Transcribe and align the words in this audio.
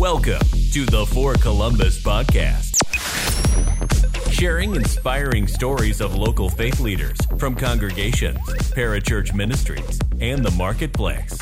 Welcome 0.00 0.40
to 0.72 0.86
the 0.86 1.04
For 1.12 1.34
Columbus 1.34 2.02
podcast. 2.02 2.72
Sharing 4.32 4.74
inspiring 4.74 5.46
stories 5.46 6.00
of 6.00 6.14
local 6.14 6.48
faith 6.48 6.80
leaders 6.80 7.18
from 7.36 7.54
congregations, 7.54 8.38
parachurch 8.72 9.34
ministries, 9.34 9.98
and 10.18 10.42
the 10.42 10.52
marketplace. 10.52 11.38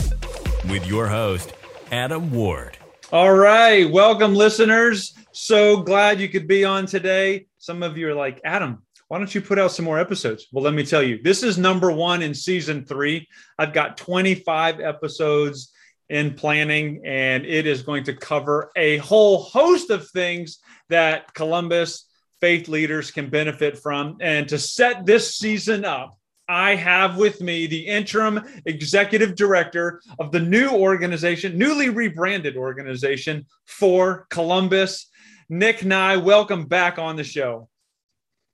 With 0.69 0.85
your 0.89 1.07
host, 1.07 1.53
Adam 1.93 2.33
Ward. 2.33 2.77
All 3.13 3.33
right. 3.33 3.89
Welcome, 3.89 4.35
listeners. 4.35 5.15
So 5.31 5.77
glad 5.83 6.19
you 6.19 6.29
could 6.29 6.49
be 6.49 6.65
on 6.65 6.87
today. 6.87 7.47
Some 7.59 7.85
of 7.85 7.97
you 7.97 8.09
are 8.09 8.15
like, 8.15 8.41
Adam, 8.45 8.83
why 9.07 9.19
don't 9.19 9.33
you 9.33 9.41
put 9.41 9.61
out 9.61 9.71
some 9.71 9.85
more 9.85 10.01
episodes? 10.01 10.49
Well, 10.51 10.65
let 10.65 10.75
me 10.75 10.85
tell 10.85 11.05
you, 11.05 11.23
this 11.23 11.45
is 11.45 11.59
number 11.59 11.93
one 11.93 12.23
in 12.23 12.35
season 12.35 12.85
three. 12.85 13.29
I've 13.57 13.73
got 13.73 13.97
25 13.99 14.81
episodes 14.81 15.73
in 16.09 16.35
planning, 16.35 17.03
and 17.05 17.45
it 17.45 17.67
is 17.67 17.83
going 17.83 18.05
to 18.05 18.15
cover 18.15 18.71
a 18.77 18.99
whole 18.99 19.43
host 19.43 19.91
of 19.91 20.09
things 20.09 20.59
that 20.89 21.35
Columbus 21.35 22.07
faith 22.41 22.69
leaders 22.69 23.11
can 23.11 23.29
benefit 23.29 23.79
from. 23.79 24.17
And 24.21 24.49
to 24.49 24.59
set 24.59 25.05
this 25.05 25.37
season 25.37 25.85
up, 25.85 26.19
I 26.49 26.77
have 26.77 27.19
with 27.19 27.43
me 27.43 27.67
the 27.67 27.87
interim 27.87 28.41
executive 28.65 29.37
director 29.37 30.01
of 30.19 30.33
the 30.33 30.41
new 30.41 30.71
organization, 30.71 31.59
newly 31.59 31.91
rebranded 31.91 32.57
organization 32.57 33.45
for 33.67 34.27
Columbus, 34.31 35.11
Nick 35.51 35.85
Nye. 35.85 36.17
Welcome 36.17 36.65
back 36.65 36.99
on 36.99 37.17
the 37.17 37.25
show. 37.25 37.69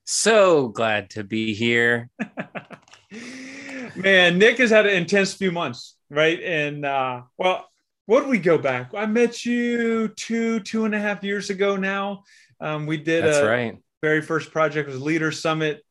So 0.06 0.68
glad 0.68 1.10
to 1.10 1.22
be 1.22 1.54
here. 1.54 2.10
Man, 3.96 4.38
Nick 4.38 4.58
has 4.58 4.70
had 4.70 4.86
an 4.86 4.94
intense 4.94 5.32
few 5.32 5.52
months, 5.52 5.93
right? 6.10 6.40
And 6.42 6.84
uh, 6.84 7.22
well, 7.38 7.68
what 8.06 8.20
did 8.20 8.28
we 8.28 8.38
go 8.38 8.58
back? 8.58 8.92
I 8.94 9.06
met 9.06 9.44
you 9.44 10.08
two, 10.08 10.60
two 10.60 10.84
and 10.84 10.94
a 10.94 10.98
half 10.98 11.24
years 11.24 11.50
ago 11.50 11.76
now. 11.76 12.24
Um, 12.60 12.86
we 12.86 12.98
did 12.98 13.24
That's 13.24 13.38
a 13.38 13.46
right. 13.46 13.78
very 14.02 14.20
first 14.22 14.50
project 14.50 14.88
was 14.88 15.00
Leader 15.00 15.32
Summit 15.32 15.82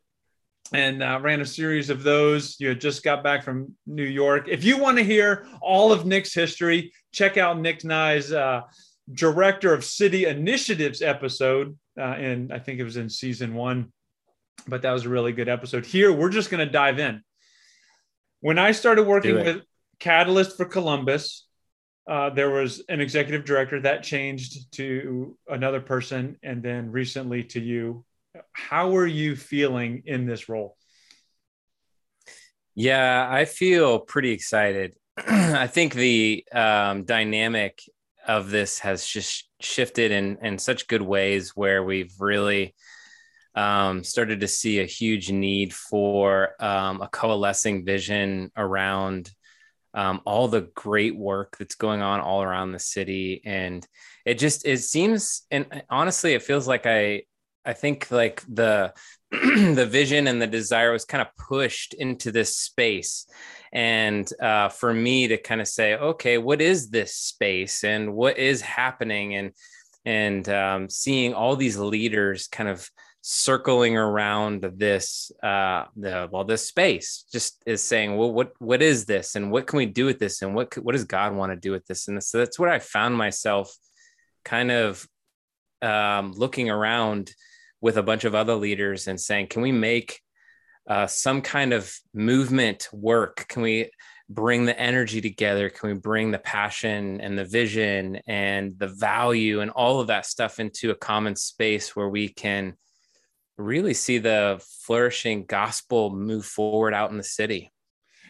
and 0.72 1.04
uh, 1.04 1.20
ran 1.22 1.42
a 1.42 1.46
series 1.46 1.90
of 1.90 2.04
those. 2.04 2.56
You 2.60 2.70
had 2.70 2.82
just 2.82 3.04
got 3.04 3.24
back 3.24 3.44
from 3.44 3.76
New 3.86 4.04
York. 4.04 4.48
If 4.48 4.64
you 4.64 4.78
want 4.78 4.98
to 4.98 5.04
hear 5.04 5.48
all 5.62 5.92
of 5.92 6.06
Nick's 6.06 6.34
history, 6.34 6.94
check 7.12 7.38
out 7.38 7.60
Nick 7.60 7.84
Nye's 7.84 8.32
uh, 8.32 8.62
Director 9.12 9.74
of 9.74 9.84
City 9.84 10.26
Initiatives 10.26 11.02
episode. 11.02 11.78
Uh, 11.98 12.02
and 12.02 12.54
I 12.54 12.60
think 12.60 12.80
it 12.80 12.84
was 12.84 12.98
in 12.98 13.10
season 13.10 13.54
one, 13.54 13.92
but 14.68 14.82
that 14.82 14.92
was 14.92 15.06
a 15.06 15.10
really 15.10 15.32
good 15.32 15.50
episode. 15.50 15.86
Here, 15.86 16.12
we're 16.12 16.30
just 16.30 16.50
going 16.50 16.66
to 16.66 16.72
dive 16.72 17.00
in. 17.00 17.22
When 18.42 18.58
I 18.58 18.72
started 18.72 19.04
working 19.04 19.36
with 19.36 19.62
Catalyst 20.00 20.58
for 20.58 20.66
Columbus, 20.66 21.48
uh, 22.08 22.30
there 22.30 22.50
was 22.50 22.84
an 22.90 23.00
executive 23.00 23.46
director 23.46 23.80
that 23.82 24.04
changed 24.04 24.72
to 24.74 25.38
another 25.48 25.80
person, 25.80 26.38
and 26.44 26.62
then 26.62 26.92
recently 26.92 27.44
to 27.46 27.62
you. 27.62 28.04
How 28.52 28.96
are 28.98 29.08
you 29.08 29.36
feeling 29.36 30.04
in 30.06 30.26
this 30.26 30.50
role? 30.50 30.76
Yeah, 32.76 33.28
I 33.30 33.46
feel 33.46 34.00
pretty 34.00 34.32
excited. 34.32 34.94
I 35.18 35.68
think 35.68 35.94
the 35.94 36.44
um, 36.52 37.06
dynamic 37.06 37.82
of 38.28 38.50
this 38.50 38.80
has 38.80 39.06
just 39.06 39.50
shifted 39.60 40.12
in 40.12 40.38
in 40.42 40.58
such 40.58 40.88
good 40.88 41.02
ways 41.02 41.52
where 41.56 41.84
we've 41.84 42.14
really 42.20 42.74
um, 43.56 44.04
started 44.04 44.40
to 44.40 44.48
see 44.48 44.80
a 44.80 44.86
huge 44.86 45.32
need 45.32 45.74
for 45.74 46.56
um, 46.60 47.02
a 47.02 47.08
coalescing 47.08 47.86
vision 47.86 48.52
around 48.58 49.30
um, 49.94 50.22
all 50.26 50.48
the 50.48 50.70
great 50.76 51.16
work 51.16 51.58
that's 51.58 51.76
going 51.76 52.02
on 52.02 52.20
all 52.20 52.42
around 52.42 52.72
the 52.72 52.80
city, 52.80 53.42
and 53.46 53.86
it 54.26 54.40
just 54.40 54.66
it 54.66 54.80
seems 54.80 55.44
and 55.52 55.84
honestly, 55.90 56.34
it 56.34 56.44
feels 56.44 56.68
like 56.68 56.86
I 56.86 57.24
I 57.66 57.74
think 57.74 58.12
like 58.12 58.44
the 58.48 58.94
the 59.32 59.88
vision 59.90 60.28
and 60.28 60.42
the 60.42 60.48
desire 60.48 60.92
was 60.92 61.06
kind 61.06 61.22
of 61.22 61.36
pushed 61.36 61.94
into 61.94 62.32
this 62.32 62.56
space. 62.58 63.26
And 63.72 64.30
uh, 64.40 64.70
for 64.70 64.94
me 64.94 65.28
to 65.30 65.38
kind 65.38 65.60
of 65.62 65.68
say 65.68 65.96
okay 65.96 66.38
what 66.38 66.62
is 66.62 66.90
this 66.90 67.16
space 67.16 67.84
and 67.84 68.14
what 68.14 68.38
is 68.38 68.62
happening? 68.62 69.36
And 69.36 69.52
and 70.06 70.48
um, 70.50 70.90
seeing 70.90 71.34
all 71.34 71.56
these 71.56 71.78
leaders 71.78 72.48
kind 72.48 72.70
of 72.70 72.90
circling 73.26 73.96
around 73.96 74.70
this 74.76 75.32
uh 75.42 75.86
the 75.96 76.28
well 76.30 76.44
this 76.44 76.68
space 76.68 77.24
just 77.32 77.64
is 77.66 77.82
saying 77.82 78.18
well 78.18 78.32
what 78.32 78.52
what 78.60 78.82
is 78.82 79.06
this? 79.06 79.36
And 79.36 79.50
what 79.50 79.66
can 79.66 79.78
we 79.78 79.86
do 79.86 80.06
with 80.06 80.20
this? 80.20 80.42
And 80.42 80.54
what 80.54 80.78
what 80.78 80.92
does 80.92 81.06
god 81.06 81.34
want 81.34 81.52
to 81.52 81.56
do 81.56 81.72
with 81.72 81.86
this? 81.86 82.08
And 82.08 82.22
so 82.22 82.38
that's 82.38 82.60
what 82.60 82.70
i 82.70 82.80
found 82.80 83.16
myself 83.18 83.74
kind 84.44 84.72
of 84.72 85.08
um 85.82 86.34
looking 86.34 86.70
around 86.70 87.32
with 87.80 87.98
a 87.98 88.04
bunch 88.04 88.26
of 88.26 88.36
other 88.36 88.56
leaders 88.56 89.08
and 89.08 89.20
saying 89.20 89.48
can 89.48 89.62
we 89.62 89.72
make 89.72 90.20
uh, 90.88 91.08
some 91.08 91.42
kind 91.42 91.74
of 91.74 91.94
movement 92.14 92.90
work? 92.92 93.46
Can 93.48 93.62
we 93.62 93.90
bring 94.30 94.66
the 94.66 94.78
energy 94.78 95.22
together? 95.22 95.70
Can 95.70 95.90
we 95.90 95.96
bring 95.96 96.32
the 96.32 96.40
passion 96.40 97.22
and 97.22 97.38
the 97.38 97.46
vision 97.46 98.20
and 98.28 98.78
the 98.78 98.88
value 98.88 99.62
and 99.62 99.72
all 99.72 100.00
of 100.00 100.08
that 100.08 100.26
stuff 100.26 100.60
into 100.60 100.92
a 100.92 100.96
common 100.96 101.36
space 101.36 101.96
where 101.96 102.10
we 102.10 102.30
can 102.30 102.76
really 103.58 103.94
see 103.94 104.18
the 104.18 104.62
flourishing 104.82 105.46
gospel 105.46 106.16
move 106.16 106.46
forward 106.46 106.94
out 106.94 107.12
in 107.12 107.18
the 107.18 107.24
city. 107.24 107.72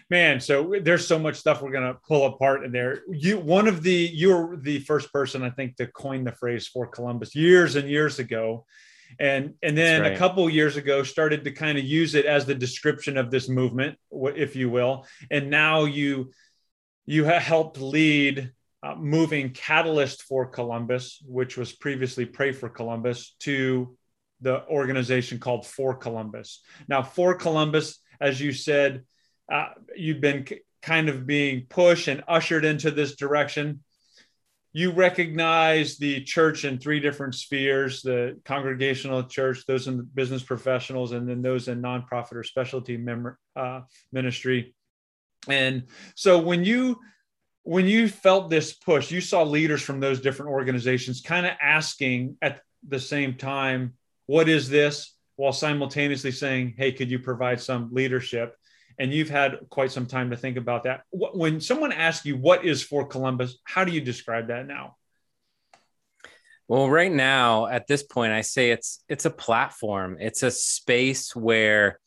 Man, 0.09 0.39
so 0.39 0.75
there's 0.81 1.07
so 1.07 1.17
much 1.17 1.37
stuff 1.37 1.61
we're 1.61 1.71
gonna 1.71 1.97
pull 2.07 2.25
apart 2.25 2.65
in 2.65 2.71
there. 2.71 3.01
You 3.09 3.39
one 3.39 3.67
of 3.67 3.81
the 3.83 3.93
you're 3.93 4.57
the 4.57 4.79
first 4.79 5.11
person 5.13 5.43
I 5.43 5.49
think 5.49 5.77
to 5.77 5.87
coin 5.87 6.23
the 6.23 6.33
phrase 6.33 6.67
for 6.67 6.87
Columbus 6.87 7.35
years 7.35 7.75
and 7.75 7.89
years 7.89 8.19
ago. 8.19 8.65
And 9.19 9.53
and 9.63 9.77
then 9.77 10.01
right. 10.01 10.13
a 10.13 10.17
couple 10.17 10.47
years 10.49 10.75
ago 10.75 11.03
started 11.03 11.43
to 11.45 11.51
kind 11.51 11.77
of 11.77 11.83
use 11.83 12.15
it 12.15 12.25
as 12.25 12.45
the 12.45 12.55
description 12.55 13.17
of 13.17 13.31
this 13.31 13.47
movement, 13.47 13.97
if 14.11 14.55
you 14.55 14.69
will. 14.69 15.07
And 15.31 15.49
now 15.49 15.85
you 15.85 16.31
you 17.05 17.23
helped 17.23 17.79
lead 17.79 18.51
uh, 18.83 18.95
moving 18.95 19.51
Catalyst 19.51 20.23
for 20.23 20.45
Columbus, 20.45 21.23
which 21.25 21.57
was 21.57 21.71
previously 21.71 22.25
Pray 22.25 22.51
for 22.51 22.69
Columbus, 22.69 23.35
to 23.39 23.97
the 24.43 24.65
organization 24.67 25.39
called 25.39 25.65
For 25.65 25.95
Columbus. 25.95 26.61
Now, 26.87 27.01
For 27.01 27.35
Columbus, 27.35 27.99
as 28.21 28.39
you 28.39 28.51
said, 28.51 29.03
uh, 29.51 29.69
you've 29.95 30.21
been 30.21 30.43
k- 30.43 30.61
kind 30.81 31.09
of 31.09 31.25
being 31.25 31.65
pushed 31.69 32.07
and 32.07 32.23
ushered 32.27 32.65
into 32.65 32.91
this 32.91 33.15
direction. 33.15 33.83
You 34.73 34.91
recognize 34.91 35.97
the 35.97 36.23
church 36.23 36.65
in 36.65 36.79
three 36.79 36.99
different 36.99 37.35
spheres 37.35 38.01
the 38.01 38.39
congregational 38.43 39.23
church, 39.23 39.65
those 39.67 39.87
in 39.87 40.03
business 40.13 40.43
professionals, 40.43 41.11
and 41.11 41.29
then 41.29 41.41
those 41.41 41.67
in 41.67 41.81
nonprofit 41.81 42.33
or 42.33 42.43
specialty 42.43 42.97
mem- 42.97 43.37
uh, 43.55 43.81
ministry. 44.11 44.73
And 45.47 45.83
so 46.15 46.39
when 46.39 46.63
you 46.63 46.99
when 47.63 47.87
you 47.87 48.09
felt 48.09 48.49
this 48.49 48.73
push, 48.73 49.09
you 49.09 49.21
saw 49.21 49.43
leaders 49.43 49.81
from 49.81 49.99
those 49.99 50.19
different 50.19 50.51
organizations 50.51 51.21
kind 51.21 51.45
of 51.45 51.53
asking 51.61 52.37
at 52.41 52.61
the 52.87 52.99
same 52.99 53.35
time, 53.35 53.93
what 54.25 54.49
is 54.49 54.69
this? 54.69 55.15
While 55.35 55.53
simultaneously 55.53 56.31
saying, 56.31 56.75
hey, 56.77 56.91
could 56.91 57.09
you 57.09 57.19
provide 57.19 57.59
some 57.59 57.89
leadership? 57.91 58.55
And 58.99 59.11
you've 59.11 59.29
had 59.29 59.57
quite 59.69 59.91
some 59.91 60.05
time 60.05 60.29
to 60.29 60.37
think 60.37 60.57
about 60.57 60.83
that. 60.83 61.01
When 61.11 61.59
someone 61.59 61.91
asks 61.91 62.25
you, 62.25 62.37
what 62.37 62.63
is 62.63 62.83
for 62.83 63.07
Columbus? 63.07 63.57
How 63.63 63.83
do 63.83 63.91
you 63.91 64.01
describe 64.01 64.47
that 64.47 64.67
now? 64.67 64.95
Well, 66.67 66.89
right 66.89 67.11
now 67.11 67.67
at 67.67 67.87
this 67.87 68.03
point, 68.03 68.31
I 68.31 68.41
say 68.41 68.71
it's 68.71 69.03
it's 69.09 69.25
a 69.25 69.29
platform. 69.29 70.17
It's 70.19 70.43
a 70.43 70.51
space 70.51 71.35
where 71.35 71.99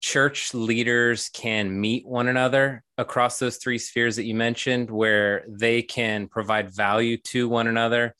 church 0.00 0.54
leaders 0.54 1.30
can 1.32 1.80
meet 1.80 2.06
one 2.06 2.28
another 2.28 2.84
across 2.98 3.38
those 3.38 3.56
three 3.56 3.78
spheres 3.78 4.16
that 4.16 4.24
you 4.24 4.34
mentioned, 4.34 4.90
where 4.90 5.44
they 5.48 5.82
can 5.82 6.28
provide 6.28 6.70
value 6.70 7.16
to 7.16 7.48
one 7.48 7.66
another, 7.66 8.14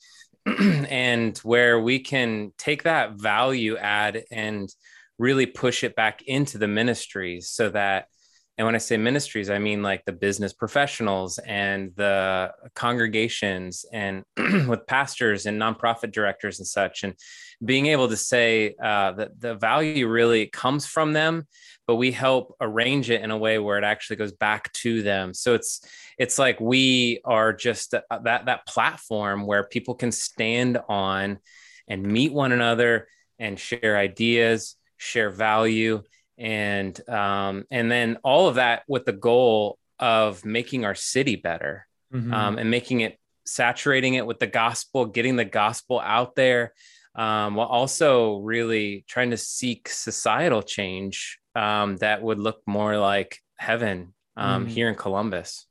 and 0.88 1.36
where 1.38 1.80
we 1.80 1.98
can 1.98 2.52
take 2.58 2.84
that 2.84 3.14
value 3.14 3.76
add 3.76 4.24
and 4.30 4.68
really 5.18 5.46
push 5.46 5.84
it 5.84 5.96
back 5.96 6.22
into 6.22 6.58
the 6.58 6.68
ministries 6.68 7.48
so 7.48 7.70
that 7.70 8.06
and 8.58 8.66
when 8.66 8.74
I 8.74 8.78
say 8.78 8.96
ministries, 8.96 9.50
I 9.50 9.60
mean 9.60 9.84
like 9.84 10.04
the 10.04 10.12
business 10.12 10.52
professionals 10.52 11.38
and 11.38 11.92
the 11.94 12.52
congregations 12.74 13.86
and 13.92 14.24
with 14.66 14.84
pastors 14.88 15.46
and 15.46 15.62
nonprofit 15.62 16.10
directors 16.10 16.58
and 16.58 16.66
such. 16.66 17.04
And 17.04 17.14
being 17.64 17.86
able 17.86 18.08
to 18.08 18.16
say 18.16 18.74
uh, 18.82 19.12
that 19.12 19.40
the 19.40 19.54
value 19.54 20.08
really 20.08 20.46
comes 20.46 20.86
from 20.86 21.12
them, 21.12 21.46
but 21.86 21.94
we 21.96 22.10
help 22.10 22.56
arrange 22.60 23.10
it 23.10 23.22
in 23.22 23.30
a 23.30 23.38
way 23.38 23.60
where 23.60 23.78
it 23.78 23.84
actually 23.84 24.16
goes 24.16 24.32
back 24.32 24.72
to 24.72 25.02
them. 25.02 25.34
So 25.34 25.54
it's 25.54 25.80
it's 26.18 26.36
like 26.36 26.58
we 26.60 27.20
are 27.24 27.52
just 27.52 27.92
that 27.92 28.06
that, 28.24 28.46
that 28.46 28.66
platform 28.66 29.46
where 29.46 29.62
people 29.62 29.94
can 29.94 30.10
stand 30.10 30.80
on 30.88 31.38
and 31.86 32.02
meet 32.02 32.32
one 32.32 32.50
another 32.50 33.06
and 33.38 33.56
share 33.56 33.96
ideas, 33.96 34.74
share 34.96 35.30
value, 35.30 36.02
and 36.38 37.08
um, 37.08 37.64
and 37.70 37.90
then 37.90 38.18
all 38.22 38.48
of 38.48 38.54
that 38.56 38.82
with 38.88 39.04
the 39.04 39.12
goal 39.12 39.78
of 39.98 40.44
making 40.44 40.84
our 40.84 40.94
city 40.94 41.36
better 41.36 41.86
Mhm. 42.12 42.32
um, 42.32 42.58
and 42.58 42.70
making 42.70 43.00
it 43.00 43.18
saturating 43.44 44.14
it 44.14 44.26
with 44.26 44.38
the 44.38 44.46
gospel, 44.46 45.06
getting 45.06 45.36
the 45.36 45.44
gospel 45.44 46.00
out 46.00 46.34
there, 46.36 46.72
um, 47.14 47.54
while 47.54 47.66
also 47.66 48.38
really 48.38 49.04
trying 49.08 49.30
to 49.30 49.36
seek 49.36 49.88
societal 49.88 50.62
change 50.62 51.38
um, 51.54 51.96
that 51.96 52.22
would 52.22 52.38
look 52.38 52.60
more 52.66 52.96
like 52.98 53.38
heaven 53.56 54.14
um, 54.36 54.66
mm. 54.66 54.68
here 54.68 54.88
in 54.88 54.94
Columbus. 54.94 55.66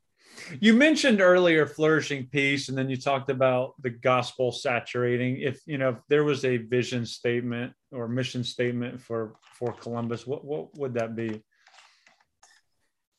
You 0.59 0.73
mentioned 0.73 1.21
earlier 1.21 1.65
flourishing 1.65 2.27
peace, 2.27 2.69
and 2.69 2.77
then 2.77 2.89
you 2.89 2.97
talked 2.97 3.29
about 3.29 3.73
the 3.81 3.89
gospel 3.89 4.51
saturating. 4.51 5.39
If 5.41 5.61
you 5.65 5.77
know, 5.77 5.89
if 5.89 5.97
there 6.09 6.23
was 6.23 6.45
a 6.45 6.57
vision 6.57 7.05
statement 7.05 7.73
or 7.91 8.07
mission 8.07 8.43
statement 8.43 9.01
for 9.01 9.35
for 9.59 9.73
Columbus, 9.73 10.25
what 10.25 10.45
what 10.45 10.77
would 10.77 10.93
that 10.95 11.15
be? 11.15 11.41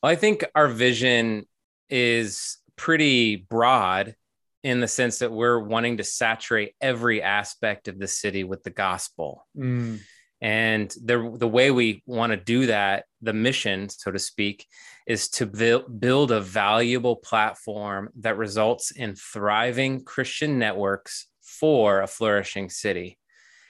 Well, 0.01 0.11
I 0.11 0.15
think 0.15 0.45
our 0.55 0.67
vision 0.67 1.45
is 1.89 2.57
pretty 2.75 3.35
broad 3.35 4.15
in 4.63 4.79
the 4.79 4.87
sense 4.87 5.19
that 5.19 5.31
we're 5.31 5.59
wanting 5.59 5.97
to 5.97 6.03
saturate 6.03 6.75
every 6.81 7.21
aspect 7.21 7.87
of 7.87 7.99
the 7.99 8.07
city 8.07 8.43
with 8.43 8.63
the 8.63 8.69
gospel. 8.69 9.47
Mm. 9.57 9.99
And 10.41 10.89
the, 11.03 11.35
the 11.37 11.47
way 11.47 11.71
we 11.71 12.01
want 12.05 12.31
to 12.31 12.37
do 12.37 12.67
that, 12.67 13.05
the 13.21 13.33
mission, 13.33 13.89
so 13.89 14.11
to 14.11 14.19
speak, 14.19 14.65
is 15.05 15.27
to 15.29 15.45
build, 15.45 15.99
build 15.99 16.31
a 16.31 16.39
valuable 16.39 17.15
platform 17.15 18.09
that 18.19 18.37
results 18.37 18.91
in 18.91 19.15
thriving 19.15 20.03
Christian 20.03 20.57
networks 20.57 21.27
for 21.41 22.01
a 22.01 22.07
flourishing 22.07 22.69
city. 22.69 23.17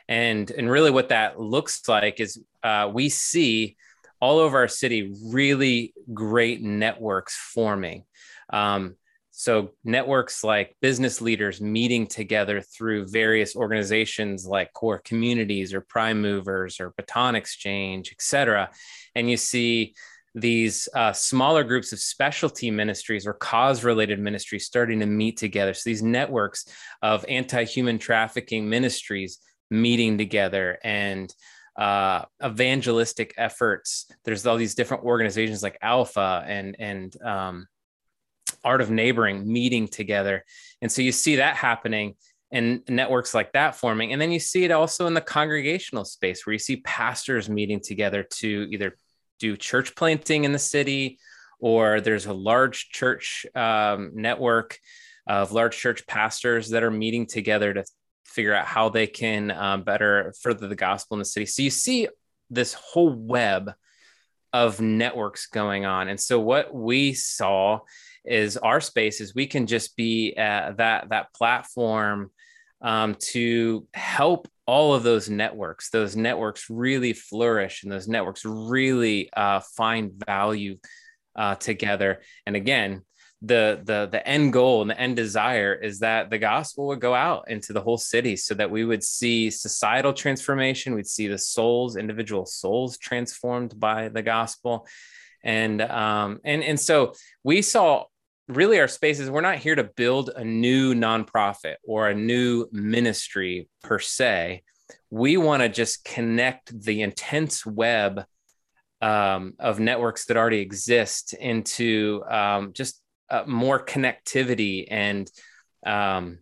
And, 0.07 0.49
and 0.51 0.69
really, 0.69 0.91
what 0.91 1.09
that 1.09 1.39
looks 1.39 1.87
like 1.87 2.19
is 2.19 2.41
uh, 2.63 2.89
we 2.91 3.09
see 3.09 3.77
all 4.21 4.39
over 4.39 4.57
our 4.59 4.67
city 4.67 5.13
really 5.27 5.93
great 6.13 6.61
networks 6.61 7.35
forming. 7.35 8.03
Um, 8.51 8.95
so, 9.39 9.69
networks 9.85 10.43
like 10.43 10.75
business 10.81 11.21
leaders 11.21 11.61
meeting 11.61 12.07
together 12.07 12.59
through 12.59 13.07
various 13.07 13.55
organizations 13.55 14.45
like 14.45 14.73
core 14.73 14.99
communities 14.99 15.73
or 15.73 15.79
prime 15.79 16.21
movers 16.21 16.81
or 16.81 16.93
baton 16.97 17.35
exchange, 17.35 18.09
et 18.11 18.21
cetera. 18.21 18.69
And 19.15 19.29
you 19.29 19.37
see 19.37 19.93
these 20.35 20.89
uh, 20.93 21.13
smaller 21.13 21.63
groups 21.63 21.93
of 21.93 21.99
specialty 21.99 22.69
ministries 22.69 23.25
or 23.25 23.31
cause 23.31 23.81
related 23.81 24.19
ministries 24.19 24.65
starting 24.65 24.99
to 24.99 25.05
meet 25.05 25.37
together. 25.37 25.73
So, 25.73 25.89
these 25.89 26.03
networks 26.03 26.65
of 27.01 27.23
anti 27.29 27.63
human 27.63 27.97
trafficking 27.97 28.67
ministries 28.67 29.39
meeting 29.71 30.17
together 30.17 30.79
and 30.83 31.33
uh, 31.77 32.25
evangelistic 32.43 33.35
efforts. 33.37 34.11
There's 34.25 34.45
all 34.45 34.57
these 34.57 34.75
different 34.75 35.05
organizations 35.05 35.63
like 35.63 35.77
Alpha 35.81 36.43
and, 36.45 36.75
and, 36.77 37.21
um, 37.21 37.67
art 38.63 38.81
of 38.81 38.89
neighboring 38.89 39.51
meeting 39.51 39.87
together. 39.87 40.45
And 40.81 40.91
so 40.91 41.01
you 41.01 41.11
see 41.11 41.37
that 41.37 41.55
happening 41.55 42.15
and 42.51 42.81
networks 42.89 43.33
like 43.33 43.53
that 43.53 43.75
forming. 43.75 44.11
And 44.11 44.21
then 44.21 44.31
you 44.31 44.39
see 44.39 44.63
it 44.63 44.71
also 44.71 45.07
in 45.07 45.13
the 45.13 45.21
congregational 45.21 46.05
space 46.05 46.45
where 46.45 46.53
you 46.53 46.59
see 46.59 46.77
pastors 46.77 47.49
meeting 47.49 47.79
together 47.79 48.23
to 48.23 48.67
either 48.71 48.95
do 49.39 49.55
church 49.55 49.95
planting 49.95 50.43
in 50.43 50.51
the 50.51 50.59
city 50.59 51.19
or 51.59 52.01
there's 52.01 52.25
a 52.25 52.33
large 52.33 52.89
church 52.89 53.45
um, 53.55 54.11
network 54.15 54.79
of 55.27 55.51
large 55.51 55.77
church 55.77 56.07
pastors 56.07 56.69
that 56.69 56.83
are 56.83 56.91
meeting 56.91 57.27
together 57.27 57.73
to 57.73 57.83
figure 58.25 58.53
out 58.53 58.65
how 58.65 58.89
they 58.89 59.07
can 59.07 59.51
um, 59.51 59.83
better 59.83 60.33
further 60.41 60.67
the 60.67 60.75
gospel 60.75 61.15
in 61.15 61.19
the 61.19 61.25
city. 61.25 61.45
So 61.45 61.61
you 61.61 61.69
see 61.69 62.07
this 62.49 62.73
whole 62.73 63.13
web 63.13 63.73
of 64.53 64.81
networks 64.81 65.47
going 65.47 65.85
on. 65.85 66.07
And 66.07 66.19
so 66.19 66.39
what 66.39 66.73
we 66.73 67.13
saw 67.13 67.81
is 68.29 68.57
our 68.57 68.81
space 68.81 69.21
is 69.21 69.35
we 69.35 69.47
can 69.47 69.67
just 69.67 69.95
be 69.95 70.33
uh, 70.37 70.73
that 70.77 71.09
that 71.09 71.33
platform 71.33 72.31
um, 72.81 73.15
to 73.31 73.87
help 73.93 74.47
all 74.65 74.93
of 74.93 75.03
those 75.03 75.29
networks. 75.29 75.89
Those 75.89 76.15
networks 76.15 76.69
really 76.69 77.13
flourish 77.13 77.83
and 77.83 77.91
those 77.91 78.07
networks 78.07 78.45
really 78.45 79.29
uh, 79.35 79.61
find 79.75 80.11
value 80.25 80.77
uh, 81.35 81.55
together. 81.55 82.21
And 82.45 82.55
again 82.55 83.03
the 83.41 83.81
the 83.85 84.09
the 84.11 84.25
end 84.27 84.51
goal 84.51 84.81
and 84.81 84.89
the 84.89 84.99
end 84.99 85.15
desire 85.15 85.73
is 85.73 85.99
that 85.99 86.29
the 86.29 86.37
gospel 86.37 86.87
would 86.87 86.99
go 86.99 87.15
out 87.15 87.45
into 87.49 87.71
the 87.71 87.79
whole 87.81 87.97
city 87.97 88.35
so 88.35 88.53
that 88.53 88.69
we 88.69 88.83
would 88.83 89.03
see 89.03 89.49
societal 89.49 90.11
transformation. 90.11 90.93
We'd 90.93 91.07
see 91.07 91.27
the 91.27 91.37
souls 91.37 91.95
individual 91.95 92.45
souls 92.45 92.97
transformed 92.97 93.79
by 93.79 94.09
the 94.09 94.21
gospel. 94.21 94.87
And 95.41 95.81
um 95.81 96.41
and 96.43 96.63
and 96.63 96.79
so 96.79 97.13
we 97.43 97.61
saw 97.61 98.05
really 98.49 98.79
our 98.79 98.87
space 98.87 99.19
is 99.19 99.29
we're 99.29 99.41
not 99.41 99.57
here 99.57 99.75
to 99.75 99.83
build 99.83 100.31
a 100.35 100.43
new 100.43 100.95
nonprofit 100.95 101.75
or 101.85 102.09
a 102.09 102.15
new 102.15 102.67
ministry 102.71 103.69
per 103.83 103.99
se. 103.99 104.63
We 105.11 105.37
want 105.37 105.61
to 105.61 105.69
just 105.69 106.03
connect 106.03 106.77
the 106.81 107.03
intense 107.03 107.65
web 107.65 108.25
um, 109.01 109.53
of 109.59 109.79
networks 109.79 110.25
that 110.25 110.37
already 110.37 110.59
exist 110.59 111.33
into 111.33 112.23
um, 112.29 112.73
just 112.73 113.01
uh, 113.29 113.43
more 113.45 113.85
connectivity 113.85 114.87
and 114.89 115.29
um, 115.85 116.39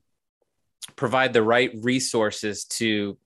provide 0.95 1.33
the 1.33 1.43
right 1.43 1.71
resources 1.81 2.65
to 2.65 3.17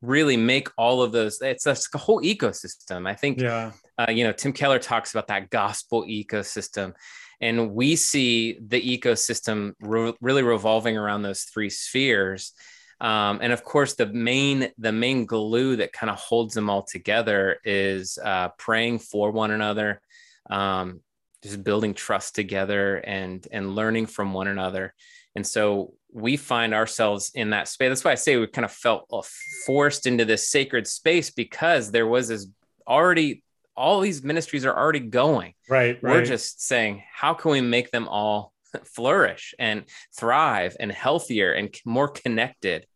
really 0.00 0.36
make 0.36 0.68
all 0.76 1.02
of 1.02 1.12
those 1.12 1.40
it's 1.40 1.66
a, 1.66 1.98
whole 1.98 2.20
ecosystem. 2.22 3.06
I 3.06 3.14
think 3.14 3.40
yeah. 3.40 3.72
uh, 3.98 4.10
you 4.10 4.24
know 4.24 4.32
tim 4.32 4.52
keller 4.52 4.78
talks 4.78 5.12
about 5.12 5.28
that 5.28 5.50
gospel 5.50 6.04
ecosystem 6.04 6.94
and 7.40 7.72
we 7.72 7.96
see 7.96 8.58
the 8.66 8.98
ecosystem 8.98 9.72
re- 9.80 10.14
really 10.20 10.42
revolving 10.42 10.96
around 10.96 11.22
those 11.22 11.42
three 11.42 11.70
spheres. 11.70 12.52
Um, 13.00 13.40
and 13.42 13.52
of 13.52 13.64
course 13.64 13.94
the 13.94 14.06
main 14.06 14.70
the 14.78 14.92
main 14.92 15.26
glue 15.26 15.76
that 15.76 15.92
kind 15.92 16.10
of 16.10 16.16
holds 16.16 16.54
them 16.54 16.70
all 16.70 16.84
together 16.84 17.58
is 17.64 18.18
uh, 18.24 18.48
praying 18.56 19.00
for 19.00 19.30
one 19.32 19.50
another 19.50 20.00
um, 20.48 21.00
just 21.42 21.62
building 21.62 21.94
trust 21.94 22.34
together 22.34 22.96
and 22.96 23.46
and 23.52 23.74
learning 23.74 24.06
from 24.06 24.32
one 24.32 24.48
another. 24.48 24.94
And 25.34 25.46
so 25.46 25.94
we 26.12 26.36
find 26.36 26.72
ourselves 26.72 27.32
in 27.34 27.50
that 27.50 27.68
space. 27.68 27.90
That's 27.90 28.04
why 28.04 28.12
i 28.12 28.14
say 28.14 28.36
we 28.36 28.46
kind 28.46 28.64
of 28.64 28.72
felt 28.72 29.06
uh, 29.12 29.22
forced 29.66 30.06
into 30.06 30.24
this 30.24 30.48
sacred 30.48 30.86
space 30.86 31.30
because 31.30 31.90
there 31.90 32.06
was 32.06 32.28
this 32.28 32.46
already 32.86 33.42
all 33.76 34.00
these 34.00 34.22
ministries 34.22 34.64
are 34.64 34.76
already 34.76 35.00
going 35.00 35.54
right, 35.68 35.98
right. 36.02 36.12
we're 36.12 36.24
just 36.24 36.64
saying 36.66 37.02
how 37.12 37.34
can 37.34 37.50
we 37.50 37.60
make 37.60 37.90
them 37.90 38.08
all 38.08 38.52
flourish 38.84 39.54
and 39.58 39.84
thrive 40.16 40.76
and 40.80 40.90
healthier 40.90 41.52
and 41.52 41.74
more 41.84 42.08
connected 42.08 42.86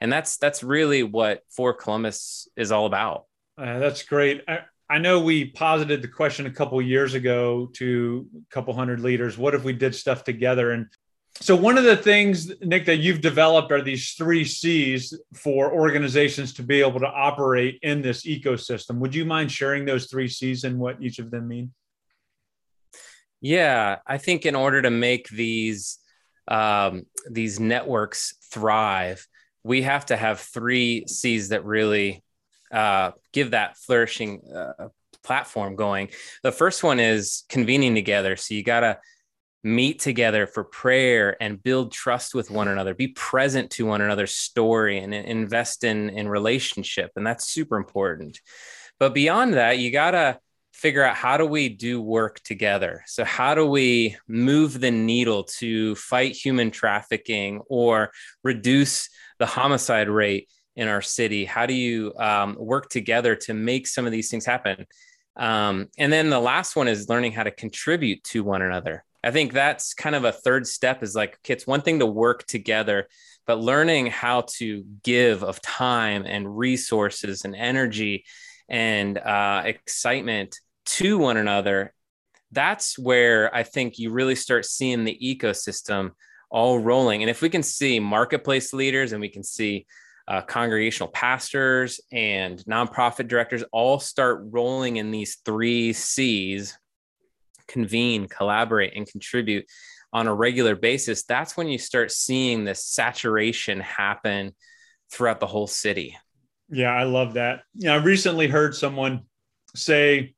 and 0.00 0.12
that's 0.12 0.36
that's 0.36 0.62
really 0.62 1.02
what 1.02 1.40
for 1.50 1.72
columbus 1.72 2.48
is 2.56 2.72
all 2.72 2.86
about 2.86 3.24
uh, 3.58 3.78
that's 3.78 4.02
great 4.02 4.42
I, 4.46 4.60
I 4.88 4.98
know 4.98 5.20
we 5.20 5.46
posited 5.46 6.00
the 6.00 6.08
question 6.08 6.46
a 6.46 6.50
couple 6.50 6.80
years 6.80 7.14
ago 7.14 7.70
to 7.74 8.26
a 8.36 8.54
couple 8.54 8.72
hundred 8.72 9.00
leaders. 9.00 9.36
What 9.36 9.54
if 9.54 9.64
we 9.64 9.72
did 9.72 9.96
stuff 9.96 10.22
together? 10.22 10.70
And 10.70 10.86
so 11.40 11.54
one 11.54 11.76
of 11.76 11.84
the 11.84 11.96
things, 11.96 12.52
Nick, 12.60 12.86
that 12.86 12.96
you've 12.96 13.20
developed 13.20 13.70
are 13.70 13.82
these 13.82 14.12
three 14.12 14.44
C's 14.44 15.18
for 15.34 15.72
organizations 15.72 16.54
to 16.54 16.62
be 16.62 16.80
able 16.80 17.00
to 17.00 17.06
operate 17.06 17.78
in 17.82 18.02
this 18.02 18.24
ecosystem. 18.24 18.98
Would 18.98 19.14
you 19.14 19.24
mind 19.24 19.52
sharing 19.52 19.84
those 19.84 20.06
three 20.06 20.28
C's 20.28 20.64
and 20.64 20.78
what 20.78 21.02
each 21.02 21.18
of 21.18 21.30
them 21.30 21.48
mean? 21.48 21.72
Yeah, 23.40 23.98
I 24.06 24.18
think 24.18 24.46
in 24.46 24.54
order 24.54 24.82
to 24.82 24.90
make 24.90 25.28
these 25.28 25.98
um, 26.48 27.06
these 27.30 27.60
networks 27.60 28.34
thrive, 28.50 29.26
we 29.62 29.82
have 29.82 30.06
to 30.06 30.16
have 30.16 30.40
three 30.40 31.06
C's 31.06 31.50
that 31.50 31.64
really 31.64 32.22
uh, 32.72 33.12
give 33.32 33.50
that 33.50 33.76
flourishing 33.76 34.42
uh, 34.54 34.88
platform 35.22 35.76
going. 35.76 36.08
The 36.42 36.52
first 36.52 36.82
one 36.82 37.00
is 37.00 37.44
convening 37.48 37.94
together. 37.94 38.36
So 38.36 38.54
you 38.54 38.62
got 38.62 38.80
to 38.80 38.98
meet 39.66 39.98
together 39.98 40.46
for 40.46 40.62
prayer 40.62 41.36
and 41.42 41.60
build 41.60 41.90
trust 41.90 42.36
with 42.36 42.52
one 42.52 42.68
another, 42.68 42.94
be 42.94 43.08
present 43.08 43.68
to 43.72 43.84
one 43.84 44.00
another's 44.00 44.32
story 44.32 44.98
and 44.98 45.12
invest 45.12 45.82
in, 45.82 46.08
in 46.10 46.28
relationship. 46.28 47.10
And 47.16 47.26
that's 47.26 47.48
super 47.48 47.76
important. 47.76 48.40
But 49.00 49.12
beyond 49.12 49.54
that, 49.54 49.78
you 49.78 49.90
got 49.90 50.12
to 50.12 50.38
figure 50.72 51.02
out 51.02 51.16
how 51.16 51.36
do 51.36 51.44
we 51.44 51.68
do 51.68 52.00
work 52.00 52.38
together? 52.44 53.02
So, 53.06 53.24
how 53.24 53.56
do 53.56 53.66
we 53.66 54.16
move 54.28 54.80
the 54.80 54.92
needle 54.92 55.42
to 55.58 55.96
fight 55.96 56.36
human 56.36 56.70
trafficking 56.70 57.60
or 57.68 58.12
reduce 58.44 59.08
the 59.40 59.46
homicide 59.46 60.08
rate 60.08 60.48
in 60.76 60.86
our 60.86 61.02
city? 61.02 61.44
How 61.44 61.66
do 61.66 61.74
you 61.74 62.14
um, 62.20 62.56
work 62.56 62.88
together 62.88 63.34
to 63.34 63.54
make 63.54 63.88
some 63.88 64.06
of 64.06 64.12
these 64.12 64.30
things 64.30 64.46
happen? 64.46 64.86
Um, 65.34 65.88
and 65.98 66.12
then 66.12 66.30
the 66.30 66.40
last 66.40 66.76
one 66.76 66.86
is 66.86 67.08
learning 67.08 67.32
how 67.32 67.42
to 67.42 67.50
contribute 67.50 68.22
to 68.24 68.44
one 68.44 68.62
another. 68.62 69.04
I 69.26 69.32
think 69.32 69.52
that's 69.52 69.92
kind 69.92 70.14
of 70.14 70.24
a 70.24 70.30
third 70.30 70.68
step 70.68 71.02
is 71.02 71.16
like, 71.16 71.36
it's 71.48 71.66
one 71.66 71.80
thing 71.80 71.98
to 71.98 72.06
work 72.06 72.46
together, 72.46 73.08
but 73.44 73.58
learning 73.58 74.06
how 74.06 74.42
to 74.58 74.84
give 75.02 75.42
of 75.42 75.60
time 75.60 76.24
and 76.24 76.56
resources 76.56 77.44
and 77.44 77.56
energy 77.56 78.24
and 78.68 79.18
uh, 79.18 79.62
excitement 79.64 80.60
to 80.84 81.18
one 81.18 81.38
another. 81.38 81.92
That's 82.52 82.96
where 82.96 83.52
I 83.52 83.64
think 83.64 83.98
you 83.98 84.12
really 84.12 84.36
start 84.36 84.64
seeing 84.64 85.02
the 85.02 85.18
ecosystem 85.20 86.12
all 86.48 86.78
rolling. 86.78 87.24
And 87.24 87.28
if 87.28 87.42
we 87.42 87.50
can 87.50 87.64
see 87.64 87.98
marketplace 87.98 88.72
leaders 88.72 89.10
and 89.10 89.20
we 89.20 89.28
can 89.28 89.42
see 89.42 89.86
uh, 90.28 90.42
congregational 90.42 91.10
pastors 91.10 92.00
and 92.12 92.60
nonprofit 92.64 93.26
directors 93.26 93.64
all 93.72 93.98
start 93.98 94.44
rolling 94.50 94.98
in 94.98 95.10
these 95.10 95.38
three 95.44 95.92
C's 95.92 96.78
convene, 97.68 98.28
collaborate, 98.28 98.94
and 98.96 99.06
contribute 99.06 99.66
on 100.12 100.26
a 100.26 100.34
regular 100.34 100.76
basis, 100.76 101.24
that's 101.24 101.56
when 101.56 101.68
you 101.68 101.78
start 101.78 102.10
seeing 102.10 102.64
this 102.64 102.84
saturation 102.84 103.80
happen 103.80 104.52
throughout 105.10 105.40
the 105.40 105.46
whole 105.46 105.66
city. 105.66 106.16
Yeah, 106.68 106.92
I 106.92 107.04
love 107.04 107.34
that. 107.34 107.62
You 107.74 107.86
know, 107.86 107.94
I 107.94 108.02
recently 108.02 108.48
heard 108.48 108.74
someone 108.74 109.22
say 109.74 110.34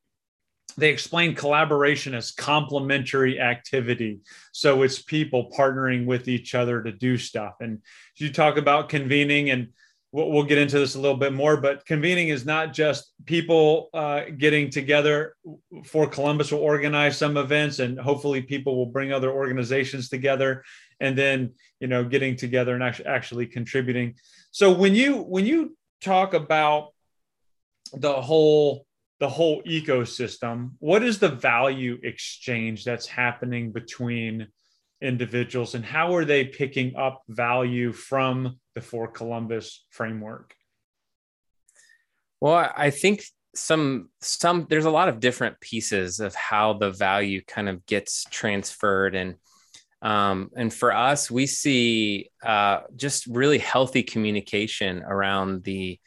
they 0.76 0.90
explain 0.90 1.34
collaboration 1.34 2.14
as 2.14 2.30
complementary 2.30 3.40
activity. 3.40 4.20
So 4.52 4.82
it's 4.82 5.02
people 5.02 5.50
partnering 5.56 6.06
with 6.06 6.28
each 6.28 6.54
other 6.54 6.82
to 6.82 6.92
do 6.92 7.16
stuff. 7.16 7.54
And 7.60 7.80
you 8.16 8.32
talk 8.32 8.56
about 8.56 8.88
convening 8.88 9.50
and 9.50 9.68
we'll, 10.12 10.30
we'll, 10.30 10.44
get 10.44 10.58
into 10.58 10.78
this 10.78 10.94
a 10.94 11.00
little 11.00 11.16
bit 11.16 11.32
more, 11.32 11.56
but 11.56 11.84
convening 11.86 12.28
is 12.28 12.46
not 12.46 12.72
just 12.72 13.12
people 13.26 13.90
uh, 13.94 14.22
getting 14.36 14.70
together 14.70 15.34
for 15.84 16.06
Columbus 16.06 16.52
will 16.52 16.60
organize 16.60 17.16
some 17.16 17.36
events 17.36 17.78
and 17.78 17.98
hopefully 17.98 18.42
people 18.42 18.76
will 18.76 18.86
bring 18.86 19.12
other 19.12 19.30
organizations 19.30 20.08
together 20.08 20.64
and 21.00 21.16
then, 21.16 21.52
you 21.80 21.86
know, 21.86 22.04
getting 22.04 22.36
together 22.36 22.74
and 22.74 22.82
actually, 22.82 23.06
actually 23.06 23.46
contributing. 23.46 24.14
So 24.50 24.72
when 24.72 24.94
you, 24.94 25.18
when 25.18 25.46
you 25.46 25.76
talk 26.02 26.34
about 26.34 26.92
the 27.92 28.12
whole, 28.12 28.86
the 29.20 29.28
whole 29.28 29.62
ecosystem, 29.64 30.72
what 30.78 31.02
is 31.02 31.18
the 31.18 31.28
value 31.28 31.98
exchange 32.02 32.84
that's 32.84 33.06
happening 33.06 33.72
between 33.72 34.48
individuals 35.00 35.74
and 35.74 35.84
how 35.84 36.14
are 36.14 36.24
they 36.24 36.44
picking 36.44 36.96
up 36.96 37.22
value 37.28 37.92
from 37.92 38.58
the 38.78 38.86
for 38.86 39.08
Columbus 39.08 39.84
framework? 39.90 40.54
Well, 42.40 42.70
I 42.76 42.90
think 42.90 43.24
some 43.54 44.10
some 44.20 44.66
there's 44.70 44.84
a 44.84 44.90
lot 44.90 45.08
of 45.08 45.20
different 45.20 45.60
pieces 45.60 46.20
of 46.20 46.34
how 46.34 46.74
the 46.74 46.92
value 46.92 47.42
kind 47.44 47.68
of 47.68 47.84
gets 47.86 48.24
transferred. 48.30 49.14
And 49.14 49.34
um, 50.00 50.50
and 50.56 50.72
for 50.72 50.92
us 50.92 51.30
we 51.30 51.46
see 51.46 52.30
uh, 52.44 52.82
just 52.94 53.26
really 53.26 53.58
healthy 53.58 54.02
communication 54.02 55.02
around 55.02 55.64
the 55.64 55.98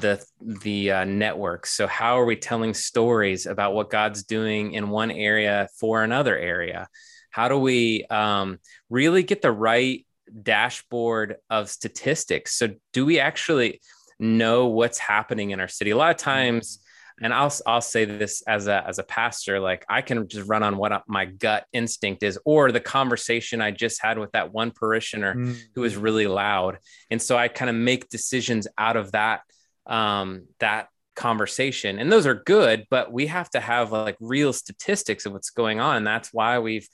the 0.00 0.22
the 0.40 0.90
uh, 0.90 1.04
network. 1.04 1.66
So 1.66 1.86
how 1.86 2.20
are 2.20 2.26
we 2.26 2.36
telling 2.36 2.74
stories 2.74 3.46
about 3.46 3.74
what 3.74 3.90
god's 3.90 4.24
doing 4.24 4.72
in 4.72 4.90
one 4.90 5.10
area 5.10 5.68
for 5.80 6.02
another 6.02 6.36
area? 6.36 6.88
How 7.30 7.48
do 7.48 7.56
we 7.56 8.04
um, 8.10 8.58
really 8.90 9.22
get 9.22 9.40
the 9.40 9.52
right 9.52 10.04
dashboard 10.42 11.36
of 11.50 11.68
statistics? 11.68 12.54
So, 12.54 12.70
do 12.92 13.04
we 13.04 13.18
actually 13.18 13.80
know 14.18 14.66
what's 14.66 14.98
happening 14.98 15.50
in 15.50 15.60
our 15.60 15.68
city? 15.68 15.90
A 15.90 15.96
lot 15.96 16.10
of 16.10 16.16
times, 16.16 16.80
and 17.20 17.32
I'll 17.32 17.52
I'll 17.66 17.80
say 17.80 18.04
this 18.04 18.42
as 18.42 18.66
a 18.66 18.84
as 18.86 18.98
a 18.98 19.02
pastor, 19.02 19.60
like 19.60 19.84
I 19.88 20.02
can 20.02 20.26
just 20.28 20.48
run 20.48 20.62
on 20.62 20.76
what 20.76 21.02
my 21.06 21.26
gut 21.26 21.64
instinct 21.72 22.22
is, 22.22 22.38
or 22.44 22.72
the 22.72 22.80
conversation 22.80 23.60
I 23.60 23.70
just 23.70 24.02
had 24.02 24.18
with 24.18 24.32
that 24.32 24.52
one 24.52 24.70
parishioner 24.70 25.34
mm. 25.34 25.60
who 25.74 25.82
was 25.82 25.96
really 25.96 26.26
loud, 26.26 26.78
and 27.10 27.20
so 27.20 27.36
I 27.36 27.48
kind 27.48 27.68
of 27.70 27.76
make 27.76 28.08
decisions 28.08 28.66
out 28.78 28.96
of 28.96 29.12
that 29.12 29.42
um, 29.86 30.46
that 30.60 30.88
conversation, 31.14 31.98
and 31.98 32.10
those 32.10 32.26
are 32.26 32.34
good, 32.34 32.86
but 32.90 33.12
we 33.12 33.26
have 33.26 33.50
to 33.50 33.60
have 33.60 33.92
like 33.92 34.16
real 34.20 34.52
statistics 34.52 35.26
of 35.26 35.32
what's 35.32 35.50
going 35.50 35.80
on, 35.80 35.96
and 35.96 36.06
that's 36.06 36.32
why 36.32 36.58
we've 36.58 36.88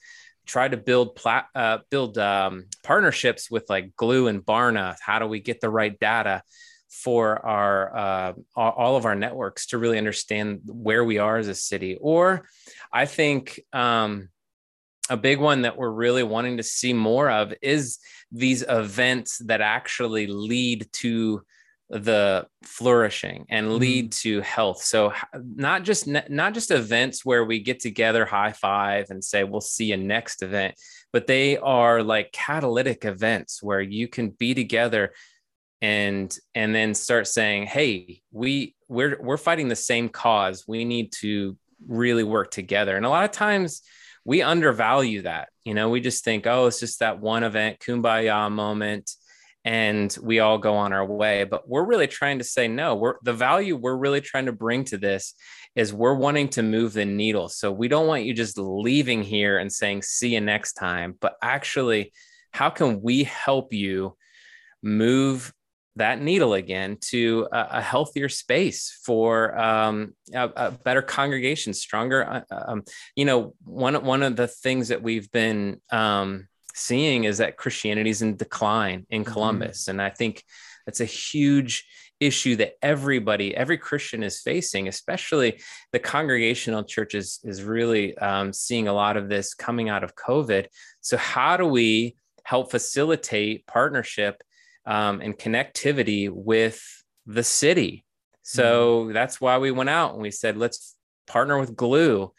try 0.49 0.67
to 0.67 0.77
build 0.77 1.15
plat, 1.15 1.47
uh, 1.55 1.79
build 1.91 2.19
um, 2.19 2.65
partnerships 2.83 3.51
with 3.51 3.67
like 3.69 3.95
Gloo 3.95 4.27
and 4.27 4.45
Barna. 4.45 4.97
How 5.01 5.19
do 5.19 5.27
we 5.27 5.41
get 5.41 5.61
the 5.61 5.71
right 5.71 5.97
data 6.01 6.43
for 6.89 7.45
our 7.47 7.97
uh, 7.97 8.33
all 8.57 8.97
of 8.97 9.05
our 9.05 9.15
networks 9.15 9.67
to 9.67 9.79
really 9.79 9.99
understand 9.99 10.63
where 10.65 11.05
we 11.05 11.19
are 11.19 11.37
as 11.37 11.49
a 11.49 11.55
city? 11.55 11.99
Or 12.01 12.49
I 12.93 13.05
think 13.05 13.61
um, 13.73 14.31
a 15.11 15.17
big 15.17 15.39
one 15.39 15.63
that 15.63 15.77
we're 15.77 15.91
really 15.91 16.23
wanting 16.23 16.57
to 16.57 16.63
see 16.63 16.95
more 16.95 17.31
of 17.31 17.53
is 17.63 17.99
these 18.33 18.65
events 18.69 19.39
that 19.47 19.61
actually 19.61 20.27
lead 20.27 20.89
to 20.93 21.43
the 21.91 22.47
flourishing 22.63 23.47
and 23.49 23.77
lead 23.77 24.11
mm. 24.11 24.21
to 24.21 24.41
health. 24.43 24.83
So 24.83 25.13
not 25.35 25.85
just 25.85 26.07
not 26.07 26.55
just 26.55 26.71
events 26.71 27.25
where 27.25 27.45
we 27.45 27.61
get 27.61 27.81
together 27.81 28.25
high 28.25 28.53
five 28.53 29.07
and 29.11 29.25
say 29.25 29.45
we'll 29.45 29.61
see 29.61 29.87
you 29.87 29.97
next 29.97 30.43
event 30.43 30.75
but 31.13 31.27
they 31.27 31.57
are 31.57 32.03
like 32.03 32.31
catalytic 32.33 33.07
events 33.07 33.63
where 33.63 33.81
you 33.81 34.07
can 34.09 34.29
be 34.29 34.55
together 34.55 35.13
and 35.81 36.37
and 36.55 36.75
then 36.75 36.95
start 36.95 37.27
saying 37.27 37.67
hey 37.67 38.21
we 38.31 38.75
we're 38.89 39.21
we're 39.21 39.37
fighting 39.37 39.69
the 39.69 39.77
same 39.77 40.09
cause. 40.09 40.65
We 40.67 40.85
need 40.85 41.13
to 41.21 41.57
really 41.87 42.25
work 42.25 42.51
together. 42.51 42.97
And 42.97 43.07
a 43.07 43.11
lot 43.11 43.25
of 43.25 43.31
times 43.31 43.83
we 44.25 44.43
undervalue 44.43 45.23
that. 45.23 45.51
You 45.65 45.75
know 45.75 45.91
we 45.91 46.01
just 46.01 46.25
think 46.25 46.47
oh 46.47 46.67
it's 46.67 46.81
just 46.81 47.01
that 47.01 47.21
one 47.21 47.45
event 47.45 47.79
kumbaya 47.81 48.51
moment 48.51 49.11
and 49.65 50.17
we 50.23 50.39
all 50.39 50.59
go 50.59 50.75
on 50.75 50.93
our 50.93 51.05
way 51.05 51.45
but 51.45 51.69
we're 51.69 51.85
really 51.85 52.07
trying 52.07 52.39
to 52.39 52.45
say 52.45 52.69
no 52.69 52.95
we're 52.95 53.17
the 53.23 53.33
value 53.33 53.77
we're 53.77 53.97
really 53.97 54.21
trying 54.21 54.47
to 54.47 54.53
bring 54.53 54.85
to 54.85 54.97
this 54.97 55.35
is 55.75 55.93
we're 55.93 56.15
wanting 56.15 56.49
to 56.49 56.63
move 56.63 56.93
the 56.93 57.05
needle 57.05 57.49
so 57.49 57.71
we 57.71 57.89
don't 57.89 58.07
want 58.07 58.25
you 58.25 58.33
just 58.33 58.59
leaving 58.59 59.23
here 59.23 59.59
and 59.59 59.73
saying 59.73 60.01
see 60.03 60.35
you 60.35 60.41
next 60.41 60.75
time 60.75 61.15
but 61.21 61.37
actually 61.43 62.13
how 62.53 62.71
can 62.71 63.03
we 63.03 63.25
help 63.25 63.73
you 63.73 64.17
move 64.83 65.53
that 65.99 66.21
needle 66.21 66.55
again 66.55 66.97
to 67.01 67.47
a, 67.53 67.67
a 67.73 67.83
healthier 67.83 68.29
space 68.29 68.99
for 69.05 69.57
um, 69.59 70.15
a, 70.33 70.51
a, 70.57 70.71
better 70.71 71.03
congregation, 71.03 71.75
stronger. 71.75 72.25
Uh, 72.25 72.43
um, 72.51 72.85
you 73.15 73.25
know, 73.25 73.55
one 73.65 74.03
one 74.05 74.23
of 74.23 74.37
the 74.37 74.49
things 74.49 74.89
that 74.89 75.03
we've 75.03 75.31
been 75.31 75.81
um, 75.91 76.49
seeing 76.75 77.25
is 77.25 77.39
that 77.39 77.57
Christianity 77.57 78.11
is 78.11 78.23
in 78.23 78.37
decline 78.37 79.07
in 79.11 79.23
mm-hmm. 79.23 79.33
Columbus. 79.33 79.83
Mm-hmm. 79.83 79.91
And 79.93 80.03
I 80.03 80.11
think 80.11 80.45
that's 80.87 81.01
a 81.01 81.05
huge 81.05 81.87
issue 82.21 82.57
that 82.57 82.75
everybody, 82.83 83.55
every 83.55 83.79
Christian 83.79 84.23
is 84.23 84.41
facing, 84.41 84.89
especially 84.89 85.61
the 85.93 85.99
congregational 85.99 86.83
churches 86.83 87.41
is 87.45 87.63
really 87.63 88.17
um, 88.19 88.53
seeing 88.53 88.89
a 88.89 88.93
lot 88.93 89.17
of 89.17 89.29
this 89.29 89.55
coming 89.55 89.89
out 89.89 90.03
of 90.03 90.17
COVID. 90.17 90.67
So, 91.01 91.17
how 91.17 91.57
do 91.57 91.67
we 91.67 92.17
help 92.45 92.71
facilitate 92.71 93.67
partnership 93.67 94.43
um, 94.87 95.21
and 95.21 95.39
connectivity 95.39 96.29
with 96.31 96.83
the 97.27 97.45
city? 97.45 98.05
So, 98.43 99.05
mm-hmm. 99.05 99.13
that's 99.13 99.41
why 99.41 99.59
we 99.59 99.71
went 99.71 99.91
out 99.91 100.15
and 100.15 100.23
we 100.23 100.31
said, 100.31 100.57
let's 100.57 100.97
partner 101.27 101.59
with 101.59 101.77
Gloo 101.77 102.33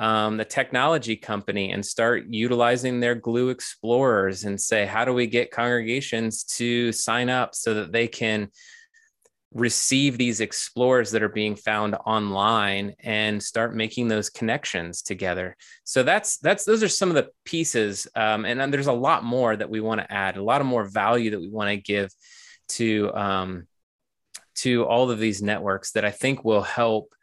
um, 0.00 0.38
the 0.38 0.46
technology 0.46 1.14
company 1.14 1.72
and 1.72 1.84
start 1.84 2.24
utilizing 2.30 3.00
their 3.00 3.14
Gloo 3.14 3.50
explorers 3.50 4.44
and 4.44 4.58
say 4.58 4.86
how 4.86 5.04
do 5.04 5.12
we 5.12 5.26
get 5.26 5.50
congregations 5.50 6.42
to 6.44 6.90
sign 6.90 7.28
up 7.28 7.54
so 7.54 7.74
that 7.74 7.92
they 7.92 8.08
can 8.08 8.48
receive 9.52 10.16
these 10.16 10.40
explorers 10.40 11.10
that 11.10 11.22
are 11.22 11.28
being 11.28 11.54
found 11.54 11.96
online 12.06 12.94
and 13.00 13.42
start 13.42 13.74
making 13.76 14.08
those 14.08 14.30
connections 14.30 15.02
together? 15.02 15.54
So 15.84 16.02
that's 16.02 16.38
that's 16.38 16.64
those 16.64 16.82
are 16.82 16.88
some 16.88 17.10
of 17.10 17.14
the 17.14 17.28
pieces 17.44 18.08
um, 18.16 18.46
and 18.46 18.58
then 18.58 18.70
there's 18.70 18.86
a 18.86 18.92
lot 18.92 19.22
more 19.22 19.54
that 19.54 19.68
we 19.68 19.82
want 19.82 20.00
to 20.00 20.10
add 20.10 20.38
a 20.38 20.42
lot 20.42 20.62
of 20.62 20.66
more 20.66 20.84
value 20.84 21.32
that 21.32 21.40
we 21.40 21.50
want 21.50 21.68
to 21.68 21.76
give 21.76 22.10
to 22.68 23.12
um, 23.14 23.66
to 24.54 24.86
all 24.86 25.10
of 25.10 25.18
these 25.18 25.42
networks 25.42 25.92
that 25.92 26.04
i 26.04 26.10
think 26.10 26.44
will 26.44 26.62
help 26.62 27.14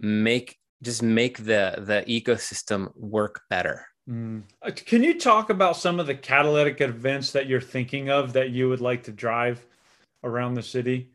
make 0.00 0.57
just 0.82 1.02
make 1.02 1.38
the 1.38 1.74
the 1.78 2.04
ecosystem 2.08 2.92
work 2.96 3.42
better. 3.50 3.86
Mm. 4.08 4.42
Uh, 4.62 4.70
can 4.74 5.02
you 5.02 5.18
talk 5.18 5.50
about 5.50 5.76
some 5.76 6.00
of 6.00 6.06
the 6.06 6.14
catalytic 6.14 6.80
events 6.80 7.32
that 7.32 7.46
you're 7.46 7.60
thinking 7.60 8.08
of 8.08 8.32
that 8.32 8.50
you 8.50 8.68
would 8.68 8.80
like 8.80 9.02
to 9.04 9.12
drive 9.12 9.64
around 10.24 10.54
the 10.54 10.62
city? 10.62 11.10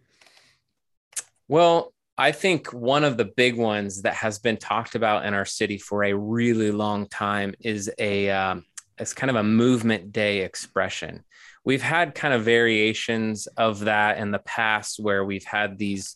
Well, 1.48 1.94
I 2.18 2.32
think 2.32 2.72
one 2.72 3.04
of 3.04 3.18
the 3.18 3.26
big 3.26 3.58
ones 3.58 4.04
that 4.04 4.14
has 4.16 4.38
been 4.38 4.58
talked 4.58 4.94
about 4.94 5.26
in 5.26 5.34
our 5.34 5.46
city 5.46 5.80
for 5.80 6.04
a 6.04 6.14
really 6.14 6.72
long 6.72 7.08
time 7.08 7.56
is 7.60 7.92
a 7.98 8.30
um, 8.30 8.66
it's 9.00 9.14
kind 9.14 9.32
of 9.32 9.36
a 9.36 9.44
movement 9.44 10.12
day 10.12 10.40
expression. 10.42 11.24
We've 11.66 11.82
had 11.82 12.14
kind 12.14 12.34
of 12.34 12.44
variations 12.44 13.48
of 13.48 13.82
that 13.82 14.18
in 14.18 14.32
the 14.32 14.40
past 14.40 15.00
where 15.00 15.26
we've 15.26 15.46
had 15.46 15.78
these 15.78 16.16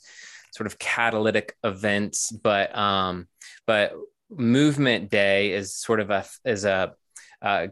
sort 0.58 0.68
of 0.68 0.80
catalytic 0.80 1.56
events, 1.64 2.32
but 2.32 2.76
um, 2.76 3.28
but 3.66 3.94
movement 4.30 5.10
day 5.10 5.54
is 5.54 5.76
sort 5.76 6.00
of 6.00 6.10
a 6.10 6.26
is 6.44 6.66
a, 6.66 6.94
a 7.42 7.70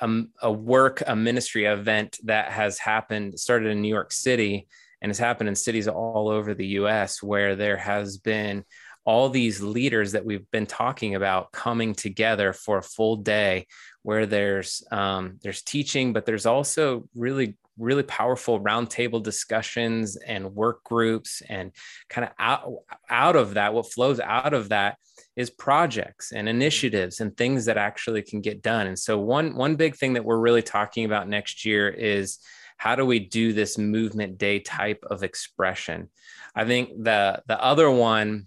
a, 0.00 0.22
a, 0.42 0.52
work 0.52 1.02
a 1.06 1.14
ministry 1.14 1.64
event 1.64 2.18
that 2.24 2.50
has 2.50 2.78
happened 2.78 3.38
started 3.38 3.68
in 3.68 3.80
new 3.80 3.88
york 3.88 4.12
city 4.12 4.66
and 5.00 5.10
has 5.10 5.18
happened 5.18 5.48
in 5.48 5.54
cities 5.54 5.88
all 5.88 6.28
over 6.28 6.54
the 6.54 6.66
us 6.66 7.22
where 7.22 7.56
there 7.56 7.76
has 7.76 8.18
been 8.18 8.64
all 9.04 9.30
these 9.30 9.62
leaders 9.62 10.12
that 10.12 10.24
we've 10.24 10.50
been 10.50 10.66
talking 10.66 11.14
about 11.14 11.52
coming 11.52 11.94
together 11.94 12.52
for 12.52 12.78
a 12.78 12.82
full 12.82 13.16
day 13.16 13.66
where 14.02 14.26
there's 14.26 14.82
um, 14.90 15.38
there's 15.42 15.62
teaching 15.62 16.12
but 16.12 16.26
there's 16.26 16.46
also 16.46 17.08
really 17.14 17.56
really 17.80 18.02
powerful 18.02 18.60
roundtable 18.60 19.22
discussions 19.22 20.16
and 20.16 20.54
work 20.54 20.84
groups 20.84 21.42
and 21.48 21.72
kind 22.08 22.26
of 22.26 22.32
out, 22.38 22.72
out 23.08 23.36
of 23.36 23.54
that 23.54 23.74
what 23.74 23.92
flows 23.92 24.20
out 24.20 24.54
of 24.54 24.68
that 24.68 24.98
is 25.36 25.50
projects 25.50 26.32
and 26.32 26.48
initiatives 26.48 27.20
and 27.20 27.36
things 27.36 27.64
that 27.64 27.76
actually 27.76 28.22
can 28.22 28.40
get 28.40 28.62
done. 28.62 28.86
And 28.86 28.98
so 28.98 29.18
one 29.18 29.54
one 29.54 29.76
big 29.76 29.96
thing 29.96 30.12
that 30.14 30.24
we're 30.24 30.38
really 30.38 30.62
talking 30.62 31.04
about 31.04 31.28
next 31.28 31.64
year 31.64 31.88
is 31.88 32.38
how 32.76 32.96
do 32.96 33.04
we 33.04 33.18
do 33.18 33.52
this 33.52 33.78
movement 33.78 34.38
day 34.38 34.58
type 34.58 35.04
of 35.10 35.22
expression? 35.22 36.08
I 36.54 36.64
think 36.64 36.90
the 37.02 37.42
the 37.46 37.62
other 37.62 37.90
one 37.90 38.46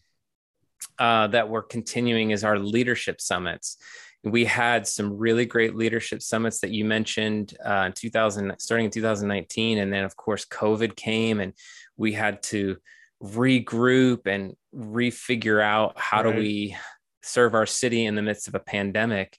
uh, 0.99 1.27
that 1.27 1.49
we're 1.49 1.63
continuing 1.63 2.31
is 2.31 2.43
our 2.43 2.59
leadership 2.59 3.21
summits 3.21 3.77
we 4.23 4.45
had 4.45 4.87
some 4.87 5.17
really 5.17 5.45
great 5.45 5.75
leadership 5.75 6.21
summits 6.21 6.59
that 6.61 6.71
you 6.71 6.85
mentioned 6.85 7.55
uh, 7.63 7.83
in 7.87 7.91
2000 7.91 8.55
starting 8.57 8.85
in 8.85 8.91
2019 8.91 9.77
and 9.77 9.91
then 9.91 10.03
of 10.03 10.15
course 10.15 10.45
covid 10.45 10.95
came 10.95 11.39
and 11.39 11.53
we 11.97 12.13
had 12.13 12.41
to 12.41 12.77
regroup 13.21 14.25
and 14.25 14.55
refigure 14.73 15.61
out 15.61 15.93
how 15.97 16.23
right. 16.23 16.33
do 16.33 16.39
we 16.39 16.75
serve 17.21 17.53
our 17.53 17.65
city 17.65 18.05
in 18.05 18.15
the 18.15 18.21
midst 18.21 18.47
of 18.47 18.55
a 18.55 18.59
pandemic 18.59 19.37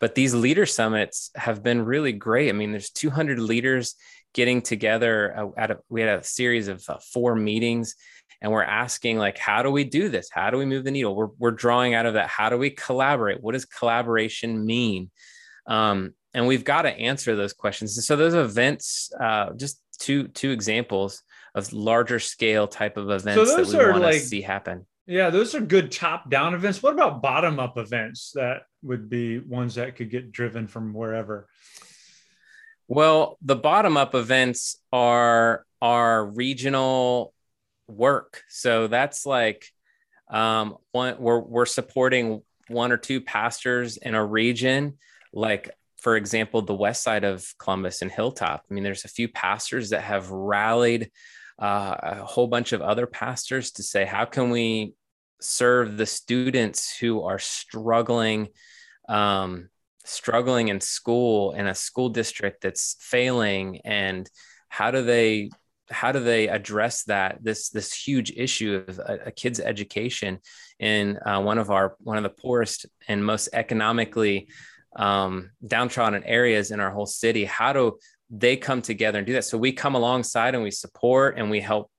but 0.00 0.14
these 0.14 0.34
leader 0.34 0.66
summits 0.66 1.30
have 1.34 1.62
been 1.62 1.84
really 1.84 2.12
great 2.12 2.48
i 2.48 2.52
mean 2.52 2.70
there's 2.70 2.90
200 2.90 3.38
leaders 3.38 3.94
getting 4.34 4.60
together 4.60 5.34
uh, 5.36 5.48
at 5.56 5.70
a, 5.70 5.78
we 5.88 6.02
had 6.02 6.18
a 6.18 6.24
series 6.24 6.68
of 6.68 6.84
uh, 6.88 6.98
four 7.12 7.34
meetings 7.34 7.94
and 8.42 8.52
we're 8.52 8.62
asking 8.62 9.16
like 9.16 9.38
how 9.38 9.62
do 9.62 9.70
we 9.70 9.84
do 9.84 10.10
this? 10.10 10.28
How 10.30 10.50
do 10.50 10.58
we 10.58 10.66
move 10.66 10.84
the 10.84 10.90
needle? 10.90 11.14
We're, 11.14 11.28
we're 11.38 11.52
drawing 11.52 11.94
out 11.94 12.04
of 12.04 12.14
that 12.14 12.28
how 12.28 12.50
do 12.50 12.58
we 12.58 12.70
collaborate? 12.70 13.42
What 13.42 13.52
does 13.52 13.64
collaboration 13.64 14.66
mean? 14.66 15.10
Um, 15.66 16.12
and 16.34 16.46
we've 16.46 16.64
got 16.64 16.82
to 16.82 16.90
answer 16.90 17.36
those 17.36 17.52
questions. 17.52 18.04
So 18.06 18.16
those 18.16 18.34
events 18.34 19.10
uh, 19.18 19.54
just 19.54 19.80
two 19.98 20.28
two 20.28 20.50
examples 20.50 21.22
of 21.54 21.72
larger 21.72 22.18
scale 22.18 22.66
type 22.66 22.96
of 22.96 23.10
events 23.10 23.50
so 23.50 23.64
that 23.64 23.86
we 23.86 23.90
want 23.90 24.02
like, 24.02 24.14
to 24.14 24.20
see 24.20 24.40
happen. 24.40 24.84
yeah 25.06 25.30
those 25.30 25.54
are 25.54 25.60
good 25.60 25.92
top 25.92 26.28
down 26.28 26.52
events. 26.52 26.82
What 26.82 26.94
about 26.94 27.22
bottom 27.22 27.60
up 27.60 27.78
events 27.78 28.32
that 28.34 28.62
would 28.82 29.08
be 29.08 29.38
ones 29.38 29.76
that 29.76 29.96
could 29.96 30.10
get 30.10 30.32
driven 30.32 30.66
from 30.66 30.92
wherever 30.92 31.48
well 32.88 33.38
the 33.42 33.56
bottom 33.56 33.96
up 33.96 34.14
events 34.14 34.76
are 34.92 35.64
are 35.80 36.24
regional 36.24 37.34
work. 37.88 38.42
So 38.48 38.86
that's 38.86 39.26
like 39.26 39.66
um, 40.30 40.76
one 40.92 41.16
we're 41.18 41.40
we're 41.40 41.66
supporting 41.66 42.42
one 42.68 42.92
or 42.92 42.96
two 42.96 43.20
pastors 43.20 43.96
in 43.96 44.14
a 44.14 44.24
region, 44.24 44.98
like 45.32 45.70
for 45.98 46.16
example, 46.16 46.62
the 46.62 46.74
west 46.74 47.02
side 47.02 47.24
of 47.24 47.46
Columbus 47.58 48.02
and 48.02 48.10
Hilltop. 48.10 48.64
I 48.70 48.74
mean, 48.74 48.84
there's 48.84 49.04
a 49.04 49.08
few 49.08 49.28
pastors 49.28 49.90
that 49.90 50.02
have 50.02 50.30
rallied 50.30 51.10
uh, 51.58 51.96
a 52.02 52.14
whole 52.24 52.46
bunch 52.46 52.72
of 52.72 52.82
other 52.82 53.06
pastors 53.06 53.72
to 53.72 53.82
say, 53.82 54.04
how 54.04 54.24
can 54.24 54.50
we 54.50 54.94
serve 55.40 55.96
the 55.96 56.06
students 56.06 56.96
who 56.96 57.22
are 57.22 57.38
struggling, 57.38 58.48
um, 59.08 59.68
struggling 60.04 60.68
in 60.68 60.80
school 60.80 61.52
in 61.52 61.66
a 61.66 61.74
school 61.74 62.08
district 62.08 62.62
that's 62.62 62.96
failing, 63.00 63.80
and 63.84 64.28
how 64.68 64.90
do 64.90 65.02
they 65.02 65.50
how 65.90 66.12
do 66.12 66.20
they 66.20 66.48
address 66.48 67.04
that 67.04 67.38
this 67.42 67.68
this 67.70 67.92
huge 67.92 68.32
issue 68.36 68.84
of 68.88 68.98
a, 68.98 69.18
a 69.26 69.30
kid's 69.30 69.60
education 69.60 70.38
in 70.78 71.18
uh, 71.26 71.40
one 71.40 71.58
of 71.58 71.70
our 71.70 71.96
one 72.00 72.16
of 72.16 72.22
the 72.22 72.30
poorest 72.30 72.86
and 73.08 73.24
most 73.24 73.48
economically 73.52 74.48
um, 74.96 75.50
downtrodden 75.66 76.24
areas 76.24 76.70
in 76.70 76.80
our 76.80 76.90
whole 76.90 77.06
city? 77.06 77.44
How 77.44 77.72
do 77.72 77.98
they 78.30 78.56
come 78.56 78.82
together 78.82 79.18
and 79.18 79.26
do 79.26 79.34
that? 79.34 79.44
So 79.44 79.58
we 79.58 79.72
come 79.72 79.94
alongside 79.94 80.54
and 80.54 80.62
we 80.62 80.70
support 80.70 81.36
and 81.36 81.50
we 81.50 81.60
help 81.60 81.90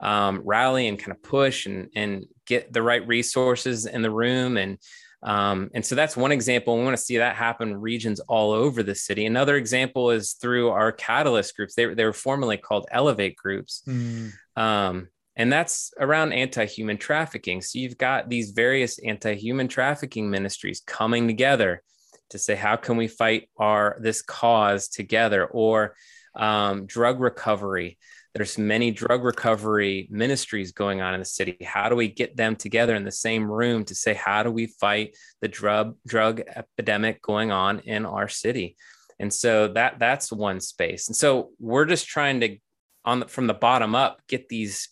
um, 0.00 0.42
rally 0.44 0.88
and 0.88 0.98
kind 0.98 1.12
of 1.12 1.22
push 1.22 1.66
and 1.66 1.88
and 1.94 2.24
get 2.46 2.72
the 2.72 2.82
right 2.82 3.06
resources 3.06 3.86
in 3.86 4.02
the 4.02 4.10
room 4.10 4.56
and 4.56 4.78
um, 5.22 5.70
and 5.72 5.84
so 5.86 5.94
that's 5.94 6.16
one 6.16 6.32
example. 6.32 6.76
We 6.76 6.84
want 6.84 6.96
to 6.96 7.02
see 7.02 7.18
that 7.18 7.36
happen 7.36 7.76
regions 7.76 8.20
all 8.20 8.52
over 8.52 8.82
the 8.82 8.94
city. 8.94 9.26
Another 9.26 9.56
example 9.56 10.10
is 10.10 10.32
through 10.32 10.70
our 10.70 10.90
catalyst 10.90 11.56
groups. 11.56 11.74
They, 11.74 11.94
they 11.94 12.04
were 12.04 12.12
formerly 12.12 12.56
called 12.56 12.86
Elevate 12.90 13.36
groups. 13.36 13.82
Mm. 13.86 14.32
Um, 14.56 15.08
and 15.36 15.52
that's 15.52 15.94
around 15.98 16.32
anti-human 16.32 16.98
trafficking. 16.98 17.62
So 17.62 17.78
you've 17.78 17.96
got 17.98 18.28
these 18.28 18.50
various 18.50 18.98
anti-human 18.98 19.68
trafficking 19.68 20.28
ministries 20.28 20.82
coming 20.86 21.26
together 21.26 21.82
to 22.30 22.38
say, 22.38 22.54
how 22.54 22.76
can 22.76 22.96
we 22.96 23.08
fight 23.08 23.48
our 23.56 23.96
this 24.00 24.22
cause 24.22 24.88
together? 24.88 25.46
Or 25.46 25.94
um, 26.34 26.86
drug 26.86 27.20
recovery 27.20 27.98
there's 28.34 28.56
many 28.56 28.90
drug 28.90 29.24
recovery 29.24 30.08
ministries 30.10 30.72
going 30.72 31.02
on 31.02 31.12
in 31.14 31.20
the 31.20 31.26
city. 31.26 31.58
How 31.62 31.88
do 31.88 31.96
we 31.96 32.08
get 32.08 32.36
them 32.36 32.56
together 32.56 32.94
in 32.94 33.04
the 33.04 33.12
same 33.12 33.50
room 33.50 33.84
to 33.84 33.94
say 33.94 34.14
how 34.14 34.42
do 34.42 34.50
we 34.50 34.66
fight 34.66 35.16
the 35.40 35.48
drug 35.48 35.96
drug 36.06 36.40
epidemic 36.40 37.20
going 37.20 37.50
on 37.50 37.80
in 37.80 38.06
our 38.06 38.28
city? 38.28 38.76
And 39.20 39.32
so 39.32 39.68
that 39.68 39.98
that's 39.98 40.32
one 40.32 40.60
space. 40.60 41.08
And 41.08 41.16
so 41.16 41.50
we're 41.60 41.84
just 41.84 42.08
trying 42.08 42.40
to 42.40 42.56
on 43.04 43.20
the, 43.20 43.28
from 43.28 43.46
the 43.46 43.54
bottom 43.54 43.94
up 43.94 44.22
get 44.28 44.48
these 44.48 44.88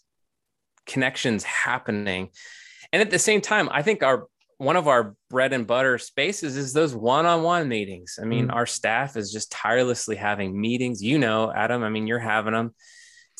connections 0.86 1.42
happening. 1.44 2.28
And 2.92 3.00
at 3.00 3.10
the 3.10 3.18
same 3.18 3.40
time 3.40 3.68
i 3.70 3.82
think 3.82 4.02
our 4.02 4.26
one 4.58 4.76
of 4.76 4.88
our 4.88 5.14
bread 5.30 5.54
and 5.54 5.66
butter 5.66 5.96
spaces 5.96 6.54
is 6.58 6.74
those 6.74 6.94
one-on-one 6.94 7.66
meetings. 7.66 8.18
I 8.20 8.26
mean 8.26 8.48
mm. 8.48 8.52
our 8.52 8.66
staff 8.66 9.16
is 9.16 9.32
just 9.32 9.50
tirelessly 9.50 10.16
having 10.16 10.60
meetings. 10.60 11.02
You 11.02 11.18
know 11.18 11.50
adam 11.50 11.82
i 11.82 11.88
mean 11.88 12.06
you're 12.06 12.18
having 12.18 12.52
them 12.52 12.74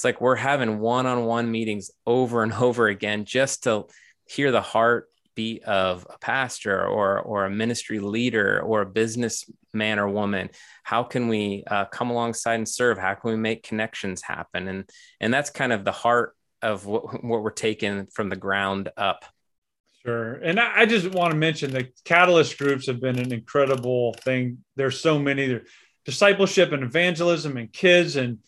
it's 0.00 0.04
like 0.06 0.22
we're 0.22 0.34
having 0.34 0.78
one-on-one 0.78 1.50
meetings 1.50 1.90
over 2.06 2.42
and 2.42 2.52
over 2.54 2.88
again 2.88 3.26
just 3.26 3.64
to 3.64 3.84
hear 4.24 4.50
the 4.50 4.62
heartbeat 4.62 5.62
of 5.64 6.06
a 6.08 6.16
pastor 6.18 6.86
or 6.86 7.20
or 7.20 7.44
a 7.44 7.50
ministry 7.50 7.98
leader 7.98 8.62
or 8.62 8.80
a 8.80 8.86
businessman 8.86 9.98
or 9.98 10.08
woman 10.08 10.48
how 10.84 11.02
can 11.02 11.28
we 11.28 11.64
uh, 11.66 11.84
come 11.84 12.08
alongside 12.08 12.54
and 12.54 12.66
serve 12.66 12.96
how 12.96 13.12
can 13.12 13.30
we 13.30 13.36
make 13.36 13.62
connections 13.62 14.22
happen 14.22 14.68
and 14.68 14.88
and 15.20 15.34
that's 15.34 15.50
kind 15.50 15.70
of 15.70 15.84
the 15.84 15.92
heart 15.92 16.34
of 16.62 16.86
what, 16.86 17.04
what 17.22 17.42
we're 17.42 17.50
taking 17.50 18.06
from 18.06 18.30
the 18.30 18.36
ground 18.36 18.88
up 18.96 19.26
Sure. 20.02 20.32
And 20.32 20.58
I, 20.58 20.86
just 20.86 21.08
want 21.08 21.32
to 21.32 21.36
mention 21.36 21.72
the 21.72 21.90
catalyst 22.06 22.56
groups 22.56 22.86
have 22.86 23.02
been 23.02 23.18
an 23.18 23.34
incredible 23.34 24.14
thing. 24.14 24.64
There's 24.74 24.98
so 24.98 25.18
many 25.18 25.46
there, 25.46 25.64
discipleship 26.06 26.72
and 26.72 26.82
evangelism 26.82 27.58
and 27.58 27.70
kids 27.70 28.16
and 28.16 28.38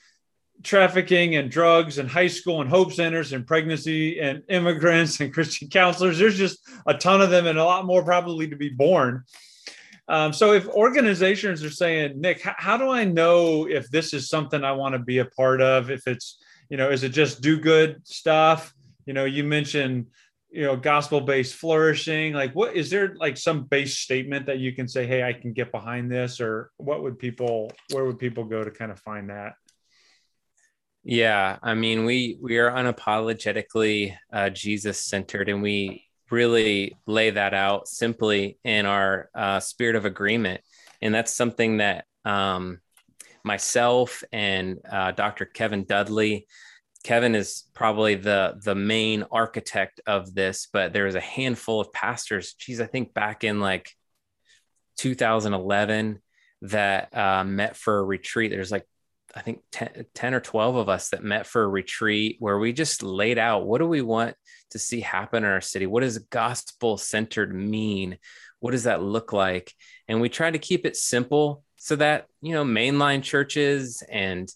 trafficking 0.62 1.36
and 1.36 1.50
drugs 1.50 1.98
and 1.98 2.08
high 2.08 2.28
school 2.28 2.60
and 2.60 2.70
hope 2.70 2.92
centers 2.92 3.32
and 3.32 3.46
pregnancy 3.46 4.20
and 4.20 4.42
immigrants 4.48 5.20
and 5.20 5.32
Christian 5.34 5.68
counselors. 5.68 6.18
There's 6.18 6.38
just 6.38 6.58
a 6.86 6.94
ton 6.94 7.20
of 7.20 7.30
them 7.30 7.46
and 7.46 7.58
a 7.58 7.64
lot 7.64 7.86
more 7.86 8.04
probably 8.04 8.48
to 8.48 8.56
be 8.56 8.68
born. 8.68 9.24
Um, 10.08 10.32
so 10.32 10.52
if 10.52 10.68
organizations 10.68 11.62
are 11.64 11.70
saying, 11.70 12.20
Nick, 12.20 12.42
how, 12.42 12.54
how 12.58 12.76
do 12.76 12.90
I 12.90 13.04
know 13.04 13.68
if 13.68 13.88
this 13.88 14.12
is 14.12 14.28
something 14.28 14.64
I 14.64 14.72
want 14.72 14.94
to 14.94 14.98
be 14.98 15.18
a 15.18 15.24
part 15.24 15.60
of? 15.60 15.90
If 15.90 16.06
it's, 16.06 16.38
you 16.68 16.76
know, 16.76 16.90
is 16.90 17.02
it 17.02 17.10
just 17.10 17.40
do 17.40 17.58
good 17.58 18.06
stuff? 18.06 18.74
You 19.06 19.14
know, 19.14 19.24
you 19.24 19.44
mentioned, 19.44 20.08
you 20.50 20.62
know, 20.62 20.76
gospel 20.76 21.20
based 21.20 21.54
flourishing. 21.54 22.34
Like, 22.34 22.52
what 22.52 22.76
is 22.76 22.90
there 22.90 23.14
like 23.16 23.36
some 23.36 23.64
base 23.64 23.98
statement 23.98 24.46
that 24.46 24.58
you 24.58 24.72
can 24.72 24.88
say, 24.88 25.06
hey, 25.06 25.22
I 25.22 25.32
can 25.32 25.52
get 25.52 25.72
behind 25.72 26.10
this? 26.10 26.40
Or 26.40 26.70
what 26.76 27.02
would 27.02 27.18
people, 27.18 27.72
where 27.90 28.04
would 28.04 28.18
people 28.18 28.44
go 28.44 28.62
to 28.62 28.70
kind 28.70 28.90
of 28.90 29.00
find 29.00 29.30
that? 29.30 29.54
Yeah, 31.04 31.58
I 31.62 31.74
mean, 31.74 32.04
we 32.04 32.38
we 32.40 32.58
are 32.58 32.70
unapologetically 32.70 34.16
uh, 34.32 34.50
Jesus 34.50 35.02
centered, 35.02 35.48
and 35.48 35.60
we 35.60 36.04
really 36.30 36.96
lay 37.06 37.30
that 37.30 37.54
out 37.54 37.88
simply 37.88 38.58
in 38.64 38.86
our 38.86 39.28
uh, 39.34 39.58
spirit 39.58 39.96
of 39.96 40.04
agreement, 40.04 40.60
and 41.00 41.12
that's 41.12 41.34
something 41.34 41.78
that 41.78 42.04
um, 42.24 42.80
myself 43.44 44.22
and 44.32 44.78
uh, 44.90 45.10
Dr. 45.10 45.44
Kevin 45.44 45.84
Dudley. 45.84 46.46
Kevin 47.02 47.34
is 47.34 47.64
probably 47.74 48.14
the 48.14 48.60
the 48.64 48.76
main 48.76 49.24
architect 49.32 50.00
of 50.06 50.32
this, 50.32 50.68
but 50.72 50.92
there 50.92 51.06
was 51.06 51.16
a 51.16 51.20
handful 51.20 51.80
of 51.80 51.92
pastors. 51.92 52.54
Geez, 52.54 52.80
I 52.80 52.86
think 52.86 53.12
back 53.12 53.42
in 53.42 53.58
like 53.58 53.90
2011 54.98 56.22
that 56.62 57.16
uh, 57.16 57.42
met 57.42 57.76
for 57.76 57.98
a 57.98 58.04
retreat. 58.04 58.52
There's 58.52 58.70
like 58.70 58.86
I 59.34 59.40
think 59.40 59.60
10, 59.72 60.06
10, 60.14 60.34
or 60.34 60.40
12 60.40 60.76
of 60.76 60.88
us 60.88 61.10
that 61.10 61.24
met 61.24 61.46
for 61.46 61.62
a 61.62 61.68
retreat 61.68 62.36
where 62.38 62.58
we 62.58 62.72
just 62.72 63.02
laid 63.02 63.38
out 63.38 63.66
what 63.66 63.78
do 63.78 63.86
we 63.86 64.02
want 64.02 64.34
to 64.70 64.78
see 64.78 65.00
happen 65.00 65.44
in 65.44 65.50
our 65.50 65.60
city? 65.60 65.86
What 65.86 66.00
does 66.00 66.18
gospel 66.18 66.98
centered 66.98 67.54
mean? 67.54 68.18
What 68.60 68.72
does 68.72 68.84
that 68.84 69.02
look 69.02 69.32
like? 69.32 69.72
And 70.08 70.20
we 70.20 70.28
try 70.28 70.50
to 70.50 70.58
keep 70.58 70.86
it 70.86 70.96
simple 70.96 71.64
so 71.76 71.96
that, 71.96 72.26
you 72.40 72.52
know, 72.52 72.64
mainline 72.64 73.22
churches 73.22 74.02
and 74.08 74.48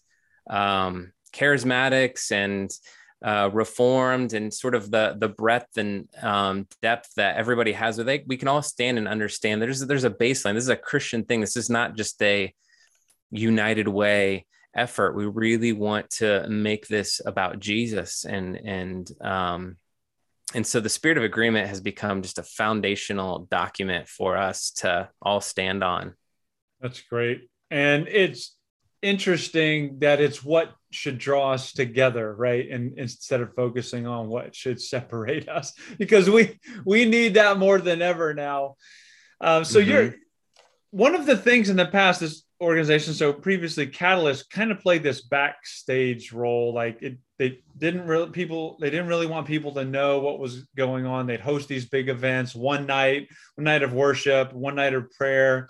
um, 0.48 1.12
charismatics 1.32 2.30
and 2.30 2.70
uh, 3.24 3.50
reformed 3.52 4.34
and 4.34 4.52
sort 4.52 4.74
of 4.74 4.90
the 4.90 5.16
the 5.18 5.28
breadth 5.28 5.78
and 5.78 6.06
um, 6.22 6.66
depth 6.82 7.14
that 7.16 7.36
everybody 7.36 7.72
has 7.72 7.96
with 7.98 8.08
it, 8.08 8.24
we 8.28 8.36
can 8.36 8.46
all 8.46 8.62
stand 8.62 8.98
and 8.98 9.08
understand 9.08 9.60
there's 9.60 9.80
there's 9.80 10.04
a 10.04 10.10
baseline. 10.10 10.54
This 10.54 10.64
is 10.64 10.68
a 10.68 10.76
Christian 10.76 11.24
thing. 11.24 11.40
This 11.40 11.56
is 11.56 11.70
not 11.70 11.96
just 11.96 12.22
a 12.22 12.54
united 13.30 13.88
way 13.88 14.44
effort. 14.76 15.16
We 15.16 15.26
really 15.26 15.72
want 15.72 16.10
to 16.10 16.46
make 16.48 16.86
this 16.86 17.20
about 17.24 17.58
Jesus 17.58 18.24
and 18.24 18.56
and 18.56 19.10
um, 19.20 19.76
and 20.54 20.66
so 20.66 20.80
the 20.80 20.88
spirit 20.88 21.18
of 21.18 21.24
agreement 21.24 21.68
has 21.68 21.80
become 21.80 22.22
just 22.22 22.38
a 22.38 22.42
foundational 22.42 23.46
document 23.50 24.08
for 24.08 24.36
us 24.36 24.70
to 24.76 25.08
all 25.20 25.40
stand 25.40 25.82
on. 25.82 26.14
That's 26.80 27.00
great. 27.02 27.48
And 27.70 28.06
it's 28.06 28.56
interesting 29.02 29.98
that 29.98 30.20
it's 30.20 30.42
what 30.42 30.72
should 30.90 31.18
draw 31.18 31.52
us 31.52 31.72
together 31.72 32.34
right 32.34 32.70
and 32.70 32.98
instead 32.98 33.40
of 33.40 33.54
focusing 33.54 34.06
on 34.06 34.28
what 34.28 34.54
should 34.54 34.80
separate 34.80 35.48
us 35.50 35.74
because 35.98 36.30
we 36.30 36.58
we 36.84 37.04
need 37.04 37.34
that 37.34 37.58
more 37.58 37.78
than 37.78 38.00
ever 38.00 38.32
now 38.32 38.74
um, 39.40 39.64
so 39.64 39.78
mm-hmm. 39.78 39.90
you're 39.90 40.14
one 40.90 41.14
of 41.14 41.26
the 41.26 41.36
things 41.36 41.68
in 41.68 41.76
the 41.76 41.86
past 41.86 42.20
this 42.20 42.42
organization. 42.60 43.14
So 43.14 43.32
previously 43.32 43.86
catalyst 43.86 44.50
kind 44.50 44.70
of 44.70 44.80
played 44.80 45.02
this 45.02 45.22
backstage 45.22 46.32
role. 46.32 46.72
Like 46.72 47.02
it 47.02 47.18
they 47.38 47.60
didn't 47.76 48.06
really 48.06 48.30
people 48.30 48.78
they 48.80 48.90
didn't 48.90 49.08
really 49.08 49.26
want 49.26 49.46
people 49.46 49.72
to 49.74 49.84
know 49.84 50.20
what 50.20 50.38
was 50.38 50.66
going 50.76 51.06
on. 51.06 51.26
They'd 51.26 51.40
host 51.40 51.68
these 51.68 51.88
big 51.88 52.08
events 52.08 52.54
one 52.54 52.86
night 52.86 53.28
one 53.56 53.64
night 53.64 53.82
of 53.82 53.92
worship 53.92 54.52
one 54.52 54.76
night 54.76 54.94
of 54.94 55.10
prayer. 55.12 55.68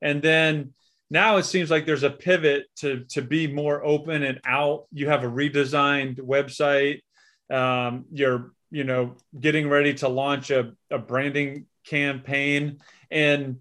And 0.00 0.22
then 0.22 0.72
now 1.10 1.36
it 1.36 1.44
seems 1.44 1.70
like 1.70 1.84
there's 1.84 2.02
a 2.02 2.10
pivot 2.10 2.64
to 2.76 3.04
to 3.10 3.20
be 3.20 3.46
more 3.46 3.84
open 3.84 4.22
and 4.22 4.40
out. 4.44 4.86
You 4.92 5.08
have 5.08 5.24
a 5.24 5.28
redesigned 5.28 6.18
website. 6.18 7.02
Um, 7.50 8.06
you're 8.10 8.52
you 8.70 8.84
know 8.84 9.16
getting 9.38 9.68
ready 9.68 9.92
to 9.94 10.08
launch 10.08 10.50
a, 10.50 10.72
a 10.90 10.98
branding 10.98 11.66
campaign. 11.84 12.78
And 13.10 13.58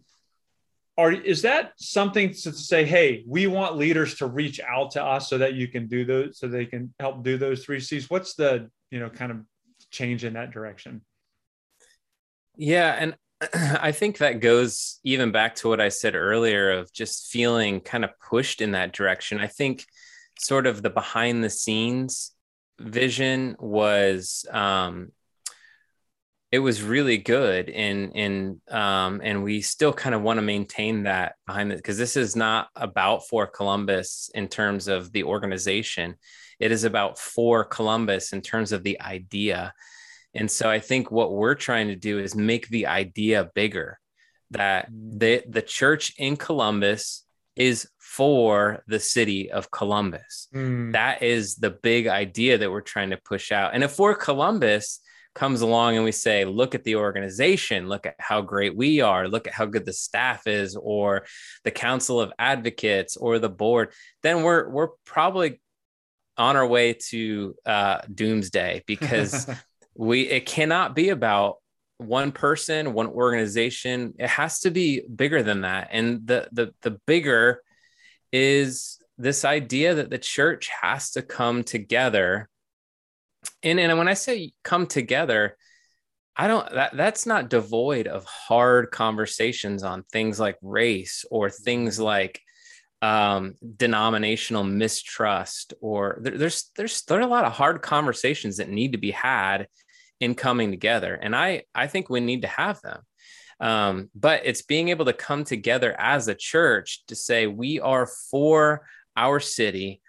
are 1.01 1.11
is 1.11 1.41
that 1.41 1.73
something 1.77 2.29
to 2.29 2.53
say 2.53 2.85
hey 2.85 3.23
we 3.27 3.47
want 3.47 3.75
leaders 3.75 4.15
to 4.15 4.27
reach 4.27 4.59
out 4.61 4.91
to 4.91 5.03
us 5.03 5.27
so 5.29 5.37
that 5.37 5.53
you 5.55 5.67
can 5.67 5.87
do 5.87 6.05
those 6.05 6.37
so 6.37 6.47
they 6.47 6.65
can 6.65 6.93
help 6.99 7.23
do 7.23 7.37
those 7.37 7.65
three 7.65 7.79
c's 7.79 8.09
what's 8.09 8.35
the 8.35 8.69
you 8.91 8.99
know 8.99 9.09
kind 9.09 9.31
of 9.31 9.37
change 9.89 10.23
in 10.23 10.33
that 10.33 10.51
direction 10.51 11.01
yeah 12.55 12.95
and 12.99 13.15
I 13.81 13.91
think 13.91 14.19
that 14.19 14.39
goes 14.39 14.99
even 15.03 15.31
back 15.31 15.55
to 15.55 15.67
what 15.67 15.81
I 15.81 15.89
said 15.89 16.13
earlier 16.13 16.71
of 16.71 16.93
just 16.93 17.31
feeling 17.31 17.79
kind 17.79 18.03
of 18.03 18.11
pushed 18.19 18.61
in 18.61 18.73
that 18.73 18.93
direction. 18.93 19.39
I 19.39 19.47
think 19.47 19.83
sort 20.37 20.67
of 20.67 20.83
the 20.83 20.91
behind 20.91 21.43
the 21.43 21.49
scenes 21.49 22.33
vision 22.79 23.55
was 23.59 24.45
um 24.51 25.11
it 26.51 26.59
was 26.59 26.83
really 26.83 27.17
good 27.17 27.69
and 27.69 28.11
and 28.15 28.61
um 28.69 29.21
and 29.23 29.43
we 29.43 29.61
still 29.61 29.93
kind 29.93 30.13
of 30.13 30.21
want 30.21 30.37
to 30.37 30.41
maintain 30.41 31.03
that 31.03 31.35
behind 31.47 31.71
it 31.71 31.77
because 31.77 31.97
this 31.97 32.17
is 32.17 32.35
not 32.35 32.67
about 32.75 33.27
for 33.27 33.47
Columbus 33.47 34.29
in 34.33 34.47
terms 34.47 34.87
of 34.87 35.11
the 35.11 35.23
organization. 35.23 36.15
It 36.59 36.71
is 36.71 36.83
about 36.83 37.17
for 37.17 37.63
Columbus 37.63 38.33
in 38.33 38.41
terms 38.41 38.71
of 38.71 38.83
the 38.83 39.01
idea 39.01 39.73
and 40.33 40.49
so 40.49 40.69
I 40.69 40.79
think 40.79 41.11
what 41.11 41.33
we're 41.33 41.55
trying 41.55 41.87
to 41.87 41.95
do 41.95 42.19
is 42.19 42.35
make 42.35 42.67
the 42.69 42.87
idea 42.87 43.49
bigger 43.53 43.99
that 44.51 44.91
mm. 44.91 45.19
the, 45.19 45.43
the 45.47 45.61
church 45.61 46.13
in 46.17 46.37
Columbus 46.37 47.25
is 47.55 47.87
for 47.99 48.83
the 48.87 48.99
city 48.99 49.51
of 49.51 49.71
Columbus. 49.71 50.47
Mm. 50.53 50.93
That 50.93 51.21
is 51.21 51.55
the 51.55 51.71
big 51.71 52.07
idea 52.07 52.57
that 52.57 52.71
we're 52.71 52.81
trying 52.81 53.09
to 53.09 53.17
push 53.17 53.51
out. 53.51 53.73
And 53.73 53.83
if 53.83 53.91
for 53.91 54.15
Columbus 54.15 55.01
comes 55.34 55.62
along 55.62 55.96
and 55.96 56.04
we 56.04 56.12
say, 56.12 56.46
look 56.46 56.76
at 56.76 56.84
the 56.84 56.96
organization, 56.96 57.88
look 57.88 58.06
at 58.06 58.15
how 58.20 58.41
great 58.41 58.76
we 58.76 59.02
are, 59.02 59.28
look 59.28 59.48
at 59.48 59.54
how 59.54 59.65
good 59.65 59.86
the 59.86 59.94
staff 59.94 60.48
is, 60.48 60.76
or 60.76 61.26
the 61.63 61.72
council 61.72 62.20
of 62.20 62.34
advocates 62.38 63.15
or 63.17 63.39
the 63.39 63.50
board, 63.50 63.94
then 64.24 64.44
we're 64.44 64.70
we're 64.70 64.89
probably 65.06 65.62
on 66.38 66.56
our 66.56 66.67
way 66.67 66.94
to 66.94 67.56
uh, 67.65 68.00
doomsday 68.13 68.84
because 68.88 69.50
we 69.96 70.28
it 70.28 70.46
cannot 70.46 70.96
be 70.96 71.10
about 71.10 71.58
one 71.98 72.32
person 72.32 72.94
one 72.94 73.08
organization. 73.08 74.13
It 74.17 74.30
has 74.30 74.62
to 74.62 74.72
be 74.72 75.02
bigger 75.02 75.44
than 75.44 75.62
that. 75.62 75.89
And 75.91 76.26
the 76.26 76.50
the 76.52 76.74
the 76.82 77.00
bigger 77.06 77.62
is 78.32 78.98
this 79.17 79.46
idea 79.46 79.96
that 79.96 80.10
the 80.10 80.17
church 80.17 80.70
has 80.82 81.12
to 81.12 81.22
come 81.22 81.63
together 81.63 82.50
and 83.63 83.80
and 83.80 83.97
when 83.97 84.08
i 84.08 84.13
say 84.13 84.51
come 84.63 84.88
together 84.88 85.58
i 86.36 86.47
don't 86.47 86.71
that 86.71 86.95
that's 86.95 87.25
not 87.25 87.49
devoid 87.49 88.08
of 88.08 88.25
hard 88.25 88.91
conversations 88.91 89.84
on 89.84 90.04
things 90.12 90.39
like 90.39 90.58
race 90.62 91.25
or 91.32 91.49
things 91.49 91.99
like 91.99 92.41
um, 93.04 93.56
denominational 93.77 94.63
mistrust 94.63 95.73
or 95.82 96.19
there, 96.21 96.38
there's 96.38 96.69
there's 96.75 97.01
there 97.04 97.17
are 97.17 97.23
a 97.23 97.27
lot 97.27 97.45
of 97.45 97.54
hard 97.54 97.82
conversations 97.82 98.58
that 98.58 98.69
need 98.69 98.91
to 98.91 98.99
be 98.99 99.12
had 99.12 99.67
in 100.19 100.36
coming 100.36 100.69
together. 100.69 101.15
And 101.15 101.36
i 101.36 101.63
i 101.73 101.88
think 101.88 102.10
we 102.10 102.19
need 102.19 102.43
to 102.43 102.47
have 102.47 102.82
them. 102.82 103.01
Um, 103.60 104.10
but 104.15 104.41
it's 104.45 104.63
being 104.63 104.89
able 104.89 105.06
to 105.06 105.13
come 105.13 105.43
together 105.43 105.95
as 105.99 106.27
a 106.27 106.36
church 106.36 107.04
to 107.08 107.15
say 107.15 107.45
we 107.47 107.80
are 107.80 108.08
for 108.30 108.88
our 109.15 109.39
city. 109.39 110.01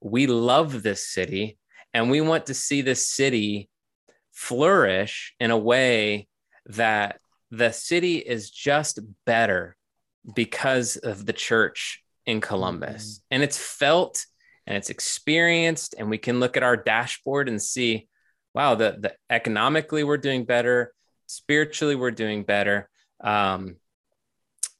We 0.00 0.26
love 0.26 0.82
this 0.82 1.06
city 1.06 1.58
and 1.96 2.10
we 2.10 2.20
want 2.20 2.46
to 2.46 2.54
see 2.54 2.82
this 2.82 3.08
city 3.08 3.70
flourish 4.30 5.34
in 5.40 5.50
a 5.50 5.56
way 5.56 6.28
that 6.66 7.20
the 7.50 7.72
city 7.72 8.18
is 8.18 8.50
just 8.50 9.00
better 9.24 9.78
because 10.34 10.96
of 10.96 11.24
the 11.24 11.32
church 11.32 12.02
in 12.26 12.42
Columbus. 12.42 13.04
Mm-hmm. 13.06 13.22
And 13.30 13.42
it's 13.42 13.56
felt 13.56 14.26
and 14.66 14.76
it's 14.76 14.90
experienced. 14.90 15.94
And 15.98 16.10
we 16.10 16.18
can 16.18 16.38
look 16.38 16.58
at 16.58 16.62
our 16.62 16.76
dashboard 16.76 17.48
and 17.48 17.62
see, 17.62 18.08
wow, 18.52 18.74
the, 18.74 18.98
the 19.00 19.14
economically 19.30 20.04
we're 20.04 20.18
doing 20.18 20.44
better, 20.44 20.92
spiritually 21.26 21.94
we're 21.94 22.10
doing 22.10 22.42
better. 22.42 22.90
Um, 23.22 23.76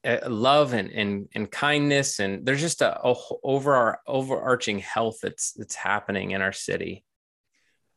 eh, 0.04 0.20
love 0.28 0.74
and, 0.74 0.90
and 0.90 1.28
and 1.34 1.50
kindness 1.50 2.20
and 2.20 2.44
there's 2.44 2.60
just 2.60 2.82
a, 2.82 3.00
a 3.02 3.14
over 3.42 3.74
our 3.74 4.00
overarching 4.06 4.78
health 4.78 5.20
that's 5.22 5.52
that's 5.52 5.74
happening 5.74 6.32
in 6.32 6.42
our 6.42 6.52
city 6.52 7.02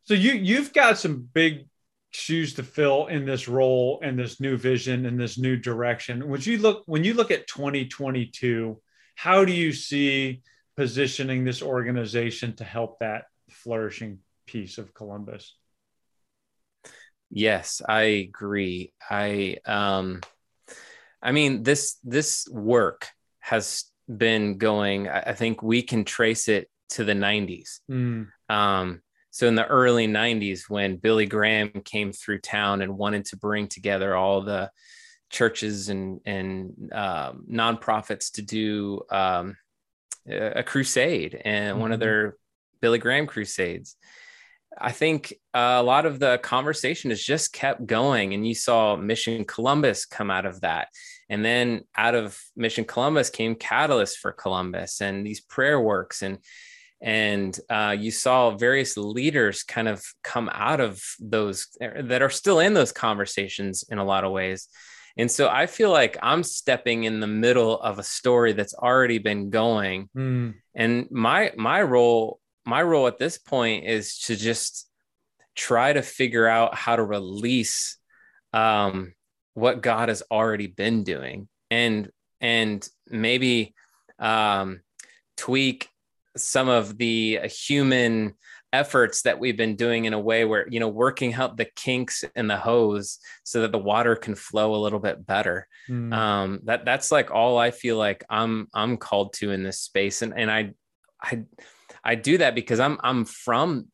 so 0.10 0.16
you 0.16 0.34
you've 0.34 0.74
got 0.74 0.98
some 0.98 1.30
big 1.34 1.68
shoes 2.12 2.56
to 2.56 2.64
fill 2.64 3.06
in 3.06 3.26
this 3.26 3.48
role 3.48 4.00
and 4.02 4.18
this 4.18 4.40
new 4.40 4.58
vision 4.58 5.06
and 5.06 5.20
this 5.20 5.38
new 5.38 5.56
direction 5.56 6.28
when 6.28 6.42
you 6.42 6.58
look 6.58 6.82
when 6.88 7.04
you 7.04 7.14
look 7.14 7.30
at 7.30 7.48
2022 7.48 8.82
how 9.14 9.46
do 9.46 9.52
you 9.52 9.72
see 9.72 10.42
positioning 10.80 11.44
this 11.44 11.62
organization 11.62 12.56
to 12.56 12.64
help 12.64 13.00
that 13.00 13.26
flourishing 13.52 14.20
piece 14.46 14.78
of 14.78 14.94
Columbus? 14.94 15.58
Yes, 17.30 17.82
I 17.86 18.04
agree. 18.04 18.94
I 19.10 19.58
um 19.66 20.22
I 21.22 21.34
mean 21.34 21.64
this 21.64 21.98
this 22.06 22.48
work 22.50 23.10
has 23.40 23.84
been 24.08 24.58
going 24.58 25.10
I 25.10 25.34
think 25.34 25.62
we 25.62 25.82
can 25.82 26.06
trace 26.06 26.48
it 26.48 26.70
to 26.92 27.04
the 27.04 27.14
90s. 27.14 27.82
Mm. 27.92 28.28
Um 28.50 29.02
so 29.32 29.48
in 29.48 29.56
the 29.56 29.68
early 29.68 30.08
90s 30.08 30.70
when 30.70 30.98
Billy 30.98 31.26
Graham 31.26 31.70
came 31.70 32.12
through 32.12 32.40
town 32.40 32.82
and 32.82 32.98
wanted 32.98 33.26
to 33.26 33.38
bring 33.38 33.68
together 33.68 34.16
all 34.16 34.42
the 34.42 34.72
churches 35.30 35.90
and 35.90 36.20
and 36.26 36.92
um, 36.94 37.46
nonprofits 37.50 38.32
to 38.34 38.42
do 38.42 39.02
um, 39.12 39.56
a 40.28 40.64
crusade 40.64 41.40
and 41.44 41.72
mm-hmm. 41.72 41.82
one 41.82 41.92
of 41.92 42.00
mm-hmm. 42.00 42.06
their 42.06 42.38
Billy 42.82 42.98
Graham 42.98 43.28
crusades. 43.28 43.96
I 44.78 44.92
think 44.92 45.34
uh, 45.54 45.78
a 45.80 45.84
lot 45.84 46.06
of 46.06 46.20
the 46.20 46.38
conversation 46.38 47.10
has 47.10 47.22
just 47.22 47.52
kept 47.52 47.86
going, 47.86 48.34
and 48.34 48.48
you 48.48 48.54
saw 48.54 48.96
Mission 48.96 49.44
Columbus 49.44 50.06
come 50.06 50.30
out 50.30 50.46
of 50.46 50.62
that, 50.62 50.90
and 51.28 51.44
then 51.44 51.82
out 51.98 52.16
of 52.16 52.40
Mission 52.56 52.86
Columbus 52.86 53.30
came 53.30 53.56
Catalyst 53.56 54.18
for 54.20 54.32
Columbus 54.32 55.02
and 55.02 55.26
these 55.26 55.42
prayer 55.42 55.80
works 55.80 56.22
and 56.22 56.40
and 57.02 57.58
uh, 57.70 57.96
you 57.98 58.12
saw 58.12 58.52
various 58.52 58.98
leaders 58.98 59.64
kind 59.64 59.88
of 59.88 60.04
come 60.24 60.50
out 60.54 60.80
of 60.80 61.02
those 61.20 61.68
that 61.80 62.22
are 62.22 62.30
still 62.30 62.60
in 62.60 62.74
those 62.74 62.92
conversations 62.92 63.84
in 63.90 63.98
a 63.98 64.04
lot 64.04 64.24
of 64.24 64.32
ways 64.32 64.68
and 65.20 65.30
so 65.30 65.50
I 65.50 65.66
feel 65.66 65.92
like 65.92 66.18
I'm 66.22 66.44
stepping 66.44 67.04
in 67.04 67.20
the 67.20 67.28
middle 67.28 67.78
of 67.78 68.00
a 68.00 68.04
story 68.04 68.54
that's 68.54 68.74
already 68.74 69.18
been 69.18 69.50
going. 69.50 70.10
Mm. 70.16 70.56
And 70.74 71.12
my 71.12 71.52
my 71.58 71.82
role 71.82 72.40
my 72.66 72.82
role 72.82 73.06
at 73.08 73.18
this 73.18 73.38
point 73.38 73.86
is 73.86 74.20
to 74.20 74.38
just 74.38 74.90
try 75.56 75.92
to 75.92 76.02
figure 76.02 76.48
out 76.48 76.74
how 76.74 76.96
to 76.96 77.04
release 77.04 77.98
um, 78.54 79.14
what 79.56 79.82
God 79.82 80.08
has 80.08 80.24
already 80.32 80.68
been 80.68 81.04
doing 81.04 81.50
and 81.70 82.10
and 82.40 82.88
maybe 83.10 83.74
um, 84.20 84.80
tweak 85.36 85.89
some 86.38 86.70
of 86.70 86.98
the 86.98 87.40
human 87.46 88.36
efforts 88.72 89.24
that 89.24 89.40
we've 89.40 89.58
been 89.58 89.76
doing 89.76 90.06
in 90.06 90.14
a 90.14 90.20
way 90.20 90.46
where 90.46 90.68
you 90.70 90.80
know 90.80 90.88
working 90.88 91.34
out 91.34 91.58
the 91.58 91.66
kinks 91.76 92.24
in 92.36 92.48
the 92.48 92.58
hose 92.58 93.18
so 93.44 93.62
that 93.62 93.72
the 93.72 93.80
water 93.80 94.16
can 94.16 94.36
flow 94.36 94.76
a 94.76 94.78
little 94.78 95.00
bit 95.00 95.26
better. 95.26 95.68
Mm. 95.90 96.14
um 96.14 96.60
that 96.66 96.86
that's 96.86 97.12
like 97.12 97.32
all 97.32 97.58
i 97.58 97.72
feel 97.72 97.98
like 97.98 98.24
i'm 98.30 98.68
i'm 98.76 98.98
called 98.98 99.34
to 99.34 99.52
in 99.52 99.64
this 99.64 99.80
space. 99.80 100.22
And 100.22 100.34
and 100.38 100.52
i 100.52 100.72
i 101.22 101.44
i 102.04 102.16
do 102.16 102.38
that 102.38 102.54
because 102.54 102.80
i'm 102.80 103.00
i'm 103.04 103.26
from 103.26 103.88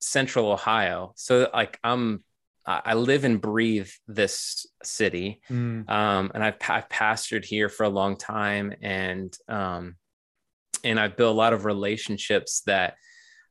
central 0.00 0.50
ohio. 0.50 1.12
So 1.16 1.50
like 1.52 1.78
i'm 1.84 2.24
I 2.64 2.94
live 2.94 3.24
and 3.24 3.40
breathe 3.40 3.90
this 4.06 4.66
city, 4.84 5.40
mm. 5.50 5.88
um, 5.90 6.30
and 6.32 6.44
I've, 6.44 6.54
I've 6.68 6.88
pastored 6.88 7.44
here 7.44 7.68
for 7.68 7.82
a 7.82 7.88
long 7.88 8.16
time, 8.16 8.72
and 8.80 9.36
um, 9.48 9.96
and 10.84 10.98
I've 10.98 11.16
built 11.16 11.34
a 11.34 11.38
lot 11.38 11.52
of 11.52 11.64
relationships 11.64 12.62
that 12.66 12.96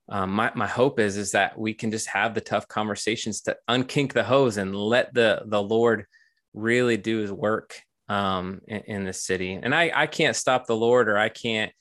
um, 0.09 0.31
my, 0.31 0.51
my 0.55 0.67
hope 0.67 0.99
is 0.99 1.17
is 1.17 1.31
that 1.31 1.57
we 1.57 1.73
can 1.73 1.91
just 1.91 2.07
have 2.07 2.33
the 2.33 2.41
tough 2.41 2.67
conversations 2.67 3.41
to 3.41 3.55
unkink 3.69 4.13
the 4.13 4.23
hose 4.23 4.57
and 4.57 4.75
let 4.75 5.13
the 5.13 5.43
the 5.45 5.61
Lord 5.61 6.05
really 6.53 6.97
do 6.97 7.19
His 7.19 7.31
work 7.31 7.81
um, 8.09 8.61
in, 8.67 8.81
in 8.87 9.03
the 9.05 9.13
city. 9.13 9.53
And 9.53 9.73
I 9.73 9.91
I 9.93 10.07
can't 10.07 10.35
stop 10.35 10.67
the 10.67 10.75
Lord 10.75 11.07
or 11.07 11.17
I 11.17 11.29
can't 11.29 11.71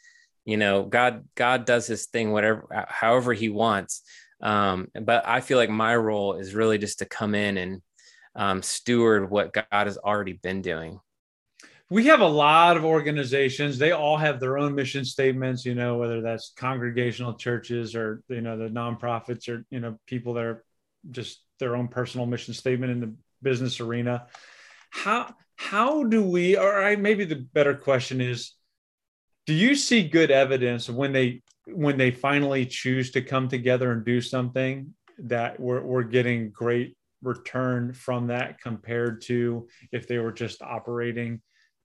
you 0.44 0.56
know 0.56 0.84
God 0.84 1.26
God 1.34 1.64
does 1.64 1.86
His 1.86 2.06
thing 2.06 2.30
whatever 2.30 2.86
however 2.88 3.32
He 3.32 3.48
wants. 3.48 4.02
Um, 4.42 4.88
but 4.94 5.26
I 5.26 5.40
feel 5.40 5.58
like 5.58 5.70
my 5.70 5.94
role 5.94 6.34
is 6.34 6.54
really 6.54 6.78
just 6.78 7.00
to 7.00 7.04
come 7.04 7.34
in 7.34 7.58
and 7.58 7.82
um, 8.36 8.62
steward 8.62 9.28
what 9.28 9.52
God 9.52 9.66
has 9.70 9.98
already 9.98 10.34
been 10.34 10.62
doing 10.62 11.00
we 11.90 12.06
have 12.06 12.20
a 12.20 12.26
lot 12.26 12.76
of 12.76 12.84
organizations. 12.84 13.76
They 13.76 13.90
all 13.90 14.16
have 14.16 14.38
their 14.38 14.56
own 14.56 14.74
mission 14.74 15.04
statements 15.04 15.66
you 15.66 15.74
know 15.74 15.98
whether 15.98 16.22
that's 16.22 16.52
congregational 16.56 17.34
churches 17.34 17.94
or 17.94 18.22
you 18.28 18.40
know 18.40 18.56
the 18.56 18.68
nonprofits 18.68 19.48
or 19.48 19.66
you 19.70 19.80
know 19.80 19.98
people 20.06 20.34
that 20.34 20.44
are 20.44 20.64
just 21.10 21.42
their 21.58 21.76
own 21.76 21.88
personal 21.88 22.26
mission 22.26 22.54
statement 22.54 22.92
in 22.92 23.00
the 23.00 23.14
business 23.42 23.80
arena. 23.80 24.26
How 24.90 25.34
how 25.56 26.04
do 26.04 26.22
we 26.22 26.56
or 26.56 26.82
I, 26.82 26.96
maybe 26.96 27.24
the 27.24 27.36
better 27.52 27.74
question 27.74 28.20
is 28.20 28.54
do 29.46 29.52
you 29.52 29.74
see 29.74 30.08
good 30.08 30.30
evidence 30.30 30.88
when 30.88 31.12
they 31.12 31.42
when 31.66 31.98
they 31.98 32.10
finally 32.12 32.66
choose 32.66 33.10
to 33.12 33.20
come 33.20 33.48
together 33.48 33.90
and 33.92 34.04
do 34.04 34.20
something 34.20 34.94
that 35.18 35.58
we're, 35.60 35.82
we're 35.82 36.02
getting 36.02 36.50
great 36.50 36.96
return 37.22 37.92
from 37.92 38.28
that 38.28 38.60
compared 38.60 39.20
to 39.22 39.68
if 39.92 40.08
they 40.08 40.18
were 40.18 40.32
just 40.32 40.62
operating 40.62 41.40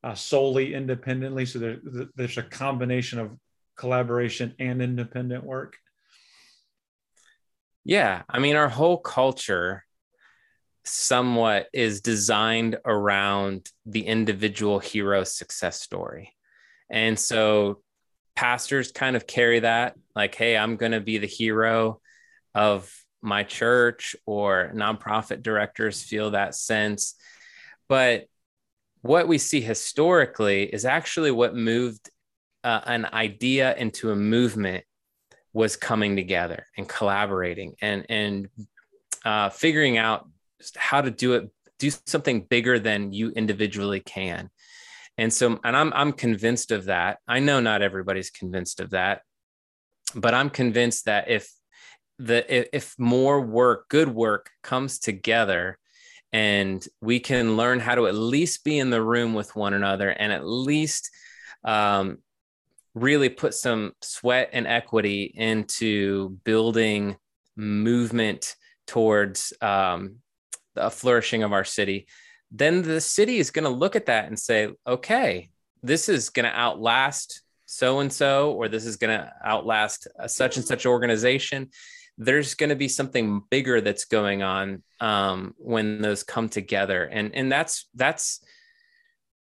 uh, 0.06 0.14
solely 0.14 0.76
independently. 0.76 1.48
So 1.48 1.58
there, 1.58 1.78
there's 2.16 2.38
a 2.38 2.44
combination 2.44 3.18
of 3.18 3.32
collaboration 3.76 4.54
and 4.60 4.80
independent 4.82 5.44
work. 5.44 5.78
Yeah. 7.84 8.22
I 8.30 8.38
mean, 8.38 8.56
our 8.56 8.70
whole 8.70 8.98
culture 8.98 9.84
somewhat 10.84 11.68
is 11.74 12.02
designed 12.02 12.78
around 12.86 13.68
the 13.88 14.06
individual 14.06 14.78
hero 14.78 15.24
success 15.24 15.82
story. 15.82 16.34
And 16.88 17.20
so 17.20 17.82
pastors 18.36 18.92
kind 18.92 19.16
of 19.16 19.26
carry 19.26 19.62
that 19.62 19.96
like, 20.16 20.36
hey, 20.36 20.56
I'm 20.56 20.76
going 20.78 20.92
to 20.92 21.02
be 21.02 21.18
the 21.18 21.26
hero 21.28 22.00
of 22.54 22.94
my 23.24 23.42
church, 23.42 24.16
or 24.28 24.72
nonprofit 24.76 25.42
directors 25.42 26.04
feel 26.04 26.32
that 26.32 26.54
sense. 26.54 27.16
But 27.90 28.28
what 29.06 29.28
we 29.28 29.38
see 29.38 29.62
historically 29.62 30.64
is 30.64 30.84
actually 30.84 31.32
what 31.32 31.56
moved 31.56 32.10
uh, 32.64 32.82
an 32.86 33.06
idea 33.14 33.76
into 33.76 34.12
a 34.12 34.16
movement 34.16 34.84
was 35.54 35.76
coming 35.76 36.16
together 36.16 36.66
and 36.78 36.90
collaborating 36.90 37.76
and 37.82 38.06
and 38.10 38.50
uh, 39.24 39.50
figuring 39.50 39.98
out 39.98 40.28
how 40.76 41.02
to 41.02 41.12
do 41.12 41.34
it 41.34 41.50
do 41.78 41.92
something 42.06 42.42
bigger 42.42 42.80
than 42.80 43.12
you 43.12 43.30
individually 43.32 44.00
can. 44.00 44.50
And 45.18 45.32
so 45.32 45.60
and 45.64 45.78
i'm 45.78 45.94
i'm 45.94 46.12
convinced 46.12 46.72
of 46.72 46.86
that. 46.86 47.20
I 47.28 47.40
know 47.40 47.60
not 47.60 47.82
everybody's 47.82 48.32
convinced 48.32 48.80
of 48.80 48.90
that 48.92 49.22
but 50.16 50.34
i'm 50.34 50.50
convinced 50.50 51.06
that 51.06 51.30
if 51.30 51.52
the 52.20 52.76
if 52.76 52.96
more 52.98 53.42
work 53.42 53.90
good 53.90 54.08
work 54.08 54.50
comes 54.64 55.00
together 55.00 55.78
and 56.34 56.86
we 57.02 57.20
can 57.20 57.58
learn 57.58 57.80
how 57.80 57.96
to 57.96 58.08
at 58.08 58.16
least 58.16 58.64
be 58.64 58.80
in 58.80 58.90
the 58.90 59.02
room 59.02 59.34
with 59.34 59.56
one 59.56 59.74
another 59.74 60.10
and 60.10 60.32
at 60.32 60.46
least 60.46 61.10
um, 61.64 62.18
really 62.94 63.30
put 63.30 63.54
some 63.54 63.94
sweat 64.02 64.50
and 64.54 64.68
equity 64.68 65.32
into 65.36 66.30
building 66.44 67.16
movement 67.56 68.56
towards 68.88 69.54
um, 69.62 70.18
the 70.74 70.90
flourishing 70.90 71.44
of 71.44 71.54
our 71.54 71.64
city. 71.64 72.08
Then 72.52 72.82
the 72.82 73.02
city 73.02 73.38
is 73.38 73.52
going 73.52 73.64
to 73.64 73.70
look 73.70 73.96
at 73.96 74.08
that 74.08 74.26
and 74.26 74.38
say 74.38 74.70
okay 74.86 75.50
this 75.86 76.10
is 76.10 76.30
going 76.30 76.46
to 76.46 76.58
outlast 76.58 77.42
so 77.66 78.00
and 78.00 78.12
so 78.12 78.54
or 78.54 78.68
this 78.68 78.86
is 78.86 78.96
going 78.96 79.18
to 79.18 79.32
outlast 79.44 80.08
such 80.28 80.58
and 80.58 80.66
such 80.66 80.86
organization. 80.86 81.70
There's 82.18 82.56
going 82.56 82.70
to 82.70 82.76
be 82.76 82.88
something 82.88 83.42
bigger 83.50 83.82
that's 83.82 84.06
going 84.06 84.42
on 84.42 84.82
um, 85.00 85.54
when 85.58 86.02
those 86.02 86.24
come 86.24 86.50
together 86.50 87.04
and 87.04 87.36
and 87.36 87.52
that's 87.52 87.88
that's 87.96 88.44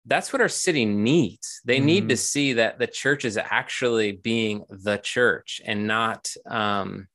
that's 0.05 0.31
what 0.31 0.41
our 0.41 0.49
city 0.49 0.85
needs 0.85 1.61
they 1.65 1.77
mm-hmm. 1.77 1.85
need 1.85 2.09
to 2.09 2.15
mm-hmm. 2.15 2.19
see 2.19 2.53
that 2.53 2.79
the 2.79 2.87
church 2.87 3.25
is 3.25 3.37
actually 3.37 4.11
being 4.11 4.63
the 4.69 4.97
church 4.97 5.61
and 5.65 5.87
not 5.87 6.31
um, 6.49 7.07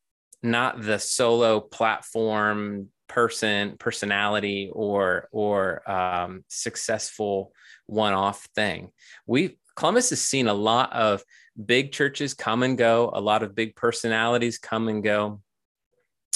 not 0.42 0.80
the 0.82 0.98
solo 0.98 1.60
platform 1.60 2.88
person 3.08 3.76
personality 3.78 4.70
or 4.72 5.28
or 5.32 5.88
um, 5.90 6.44
successful 6.48 7.52
one-off 7.86 8.48
thing 8.54 8.90
we 9.26 9.58
columbus 9.76 10.10
has 10.10 10.20
seen 10.20 10.48
a 10.48 10.54
lot 10.54 10.92
of 10.92 11.22
big 11.64 11.92
churches 11.92 12.34
come 12.34 12.62
and 12.62 12.76
go 12.78 13.10
a 13.14 13.20
lot 13.20 13.42
of 13.42 13.54
big 13.54 13.76
personalities 13.76 14.58
come 14.58 14.88
and 14.88 15.04
go 15.04 15.40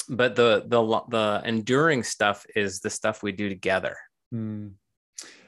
but 0.09 0.35
the 0.35 0.63
the 0.67 1.01
the 1.09 1.41
enduring 1.45 2.03
stuff 2.03 2.45
is 2.55 2.79
the 2.79 2.89
stuff 2.89 3.23
we 3.23 3.31
do 3.31 3.47
together. 3.47 3.95
Hmm. 4.31 4.69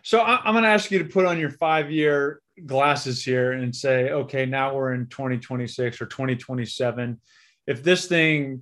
So 0.04 0.19
I, 0.19 0.47
am 0.47 0.54
going 0.54 0.63
to 0.63 0.69
ask 0.69 0.89
you 0.89 1.00
to 1.00 1.06
put 1.06 1.26
on 1.26 1.39
your 1.39 1.52
five 1.52 1.91
year 1.91 2.41
glasses 2.65 3.24
here 3.24 3.52
and 3.52 3.76
say, 3.76 4.10
okay, 4.10 4.45
now 4.45 4.74
we're 4.74 4.93
in 4.93 5.08
2026 5.08 6.02
or 6.02 6.06
2027. 6.08 7.19
If 7.67 7.84
this 7.84 8.08
thing, 8.08 8.62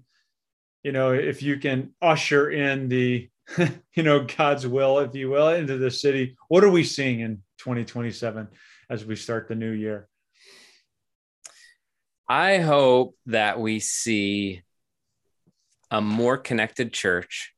you 0.83 0.91
know, 0.91 1.13
if 1.13 1.41
you 1.41 1.57
can 1.57 1.93
usher 2.01 2.51
in 2.51 2.89
the, 2.89 3.29
you 3.95 4.03
know, 4.03 4.25
God's 4.25 4.67
will, 4.67 4.99
if 4.99 5.15
you 5.15 5.29
will, 5.29 5.49
into 5.49 5.77
the 5.77 5.91
city, 5.91 6.35
what 6.49 6.63
are 6.63 6.69
we 6.69 6.83
seeing 6.83 7.21
in 7.21 7.41
2027 7.59 8.47
as 8.89 9.05
we 9.05 9.15
start 9.15 9.47
the 9.47 9.55
new 9.55 9.71
year? 9.71 10.09
I 12.27 12.59
hope 12.59 13.15
that 13.25 13.59
we 13.59 13.79
see 13.79 14.62
a 15.91 16.02
more 16.02 16.38
connected 16.38 16.93
church. 16.93 17.54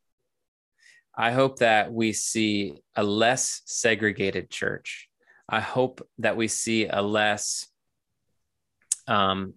I 1.15 1.32
hope 1.32 1.60
that 1.60 1.91
we 1.91 2.13
see 2.13 2.78
a 2.96 3.04
less 3.04 3.62
segregated 3.65 4.50
church. 4.50 5.10
I 5.48 5.60
hope 5.60 6.08
that 6.20 6.38
we 6.38 6.48
see 6.48 6.88
a 6.88 7.02
less, 7.02 7.67
um, 9.08 9.56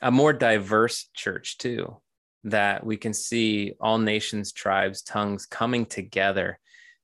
a 0.00 0.10
more 0.10 0.32
diverse 0.32 1.10
church 1.14 1.58
too, 1.58 2.00
that 2.44 2.84
we 2.84 2.96
can 2.96 3.12
see 3.12 3.74
all 3.78 3.98
nations, 3.98 4.52
tribes, 4.52 5.02
tongues 5.02 5.44
coming 5.44 5.84
together. 5.84 6.58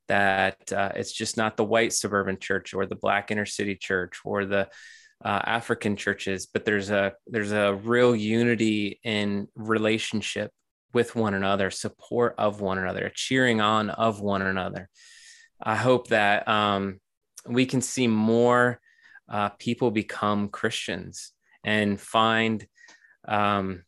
That 0.08 0.72
uh, 0.72 0.92
it's 0.96 1.12
just 1.12 1.36
not 1.36 1.56
the 1.56 1.64
white 1.64 1.92
suburban 1.92 2.38
church 2.40 2.74
or 2.74 2.86
the 2.86 2.96
black 2.96 3.30
inner 3.30 3.46
city 3.46 3.76
church 3.76 4.20
or 4.24 4.44
the 4.44 4.68
uh, 5.24 5.42
African 5.44 5.96
churches, 5.96 6.46
but 6.46 6.64
there's 6.64 6.90
a 6.90 7.12
there's 7.26 7.52
a 7.52 7.74
real 7.74 8.16
unity 8.16 9.00
in 9.04 9.48
relationship 9.54 10.50
with 10.92 11.14
one 11.14 11.34
another, 11.34 11.70
support 11.70 12.34
of 12.38 12.60
one 12.60 12.78
another, 12.78 13.10
cheering 13.14 13.60
on 13.60 13.90
of 13.90 14.20
one 14.20 14.42
another. 14.42 14.88
I 15.62 15.76
hope 15.76 16.08
that 16.08 16.48
um, 16.48 17.00
we 17.46 17.66
can 17.66 17.80
see 17.80 18.06
more 18.06 18.80
uh, 19.28 19.50
people 19.50 19.90
become 19.90 20.48
Christians 20.48 21.32
and 21.64 22.00
find 22.00 22.66
um, 23.28 23.84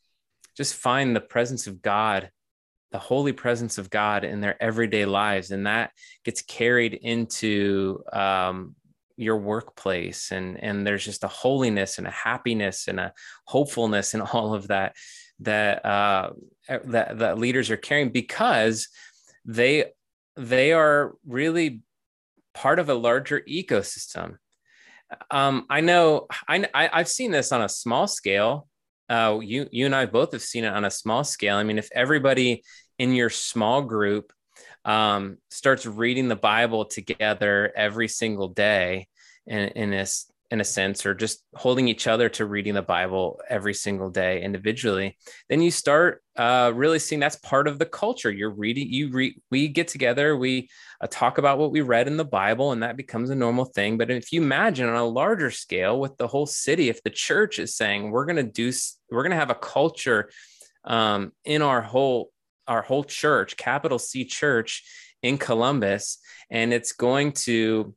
just 0.57 0.75
find 0.75 1.17
the 1.17 1.21
presence 1.21 1.67
of 1.67 1.81
God, 1.81 2.31
the 2.91 2.99
holy 2.99 3.33
presence 3.33 3.79
of 3.79 3.89
God 3.89 4.25
in 4.25 4.43
their 4.43 4.63
everyday 4.63 5.07
lives, 5.07 5.51
and 5.51 5.67
that 5.67 5.93
gets 6.25 6.43
carried 6.43 6.93
into 6.93 8.03
um, 8.13 8.77
your 9.23 9.39
workplace 9.39 10.31
and 10.33 10.63
and 10.63 10.87
there's 10.87 11.05
just 11.05 11.25
a 11.25 11.29
holiness 11.29 11.99
and 11.99 12.07
a 12.07 12.11
happiness 12.11 12.89
and 12.89 13.01
a 13.01 13.13
hopefulness 13.47 14.15
and 14.15 14.23
all 14.33 14.55
of 14.55 14.69
that 14.69 14.95
that 15.41 15.85
uh 15.85 16.31
that 16.85 17.19
that 17.19 17.39
leaders 17.39 17.71
are 17.71 17.77
carrying 17.77 18.11
because 18.11 18.89
they 19.45 19.87
they 20.37 20.73
are 20.73 21.15
really 21.27 21.83
part 22.55 22.79
of 22.79 22.89
a 22.89 22.95
larger 22.95 23.41
ecosystem 23.49 24.37
um 25.31 25.67
i 25.69 25.81
know 25.81 26.27
i 26.49 26.67
i've 26.75 27.09
seen 27.09 27.31
this 27.31 27.53
on 27.53 27.63
a 27.63 27.69
small 27.69 28.07
scale 28.07 28.67
uh, 29.13 29.39
you 29.43 29.69
you 29.71 29.85
and 29.85 29.95
I 29.95 30.07
both 30.07 30.33
have 30.33 30.41
seen 30.41 30.65
it 30.65 30.73
on 30.73 30.87
a 30.87 30.91
small 30.91 31.23
scale. 31.23 31.57
I 31.57 31.65
mean, 31.65 31.79
if 31.79 31.91
everybody 31.93 32.63
in 32.99 33.15
your 33.15 33.29
small 33.29 33.83
group 33.83 34.33
um, 34.85 35.37
starts 35.51 35.85
reading 35.85 36.29
the 36.29 36.37
Bible 36.37 36.87
together 36.87 37.73
every 37.77 38.09
single 38.09 38.49
day, 38.49 39.09
in, 39.47 39.69
in 39.69 39.93
a 39.93 40.07
in 40.53 40.61
a 40.61 40.65
sense, 40.65 41.07
or 41.07 41.15
just 41.15 41.43
holding 41.55 41.89
each 41.89 42.07
other 42.07 42.29
to 42.29 42.45
reading 42.45 42.75
the 42.75 42.83
Bible 42.83 43.41
every 43.49 43.73
single 43.73 44.11
day 44.11 44.43
individually, 44.43 45.17
then 45.49 45.63
you 45.63 45.71
start 45.71 46.23
uh, 46.37 46.71
really 46.75 46.99
seeing 46.99 47.21
that's 47.21 47.37
part 47.37 47.67
of 47.67 47.79
the 47.79 47.87
culture. 47.87 48.31
You're 48.31 48.51
reading, 48.51 48.93
you 48.93 49.09
read, 49.09 49.41
we 49.51 49.69
get 49.69 49.89
together, 49.89 50.37
we 50.37 50.69
uh, 51.01 51.07
talk 51.11 51.39
about 51.39 51.59
what 51.59 51.73
we 51.73 51.81
read 51.81 52.07
in 52.07 52.19
the 52.19 52.25
Bible, 52.27 52.73
and 52.73 52.83
that 52.83 52.99
becomes 52.99 53.31
a 53.31 53.35
normal 53.35 53.65
thing. 53.65 53.97
But 53.97 54.11
if 54.11 54.31
you 54.31 54.43
imagine 54.43 54.91
on 54.91 54.95
a 54.95 55.07
larger 55.07 55.51
scale 55.51 55.99
with 55.99 56.19
the 56.19 56.29
whole 56.29 56.45
city, 56.45 56.91
if 56.91 57.03
the 57.03 57.09
church 57.09 57.59
is 57.59 57.75
saying 57.75 58.11
we're 58.11 58.27
going 58.27 58.37
to 58.37 58.43
do, 58.43 58.71
we're 59.11 59.23
going 59.23 59.31
to 59.31 59.37
have 59.37 59.49
a 59.49 59.55
culture 59.55 60.29
um, 60.85 61.33
in 61.47 61.63
our 61.63 61.81
whole 61.81 62.31
our 62.69 62.83
whole 62.83 63.05
church, 63.05 63.57
capital 63.57 63.99
C 63.99 64.27
church 64.27 64.85
in 65.23 65.39
Columbus, 65.39 66.19
and 66.51 66.75
it's 66.75 66.93
going 66.93 67.33
to 67.33 67.95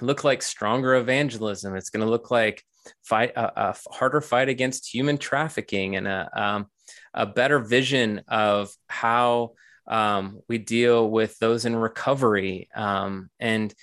look 0.00 0.24
like 0.24 0.42
stronger 0.42 0.94
evangelism. 0.94 1.76
It's 1.76 1.90
going 1.90 2.04
to 2.04 2.10
look 2.10 2.30
like 2.30 2.64
fight 3.04 3.32
a, 3.36 3.70
a, 3.70 3.76
harder 3.90 4.20
fight 4.20 4.48
against 4.48 4.92
human 4.92 5.18
trafficking 5.18 5.96
and 5.96 6.06
a, 6.06 6.30
um, 6.34 6.66
a 7.14 7.26
better 7.26 7.58
vision 7.58 8.22
of 8.28 8.70
how 8.88 9.52
um, 9.88 10.40
we 10.48 10.58
deal 10.58 11.08
with 11.08 11.38
those 11.38 11.64
in 11.64 11.76
recovery 11.76 12.68
um, 12.74 13.30
and 13.40 13.74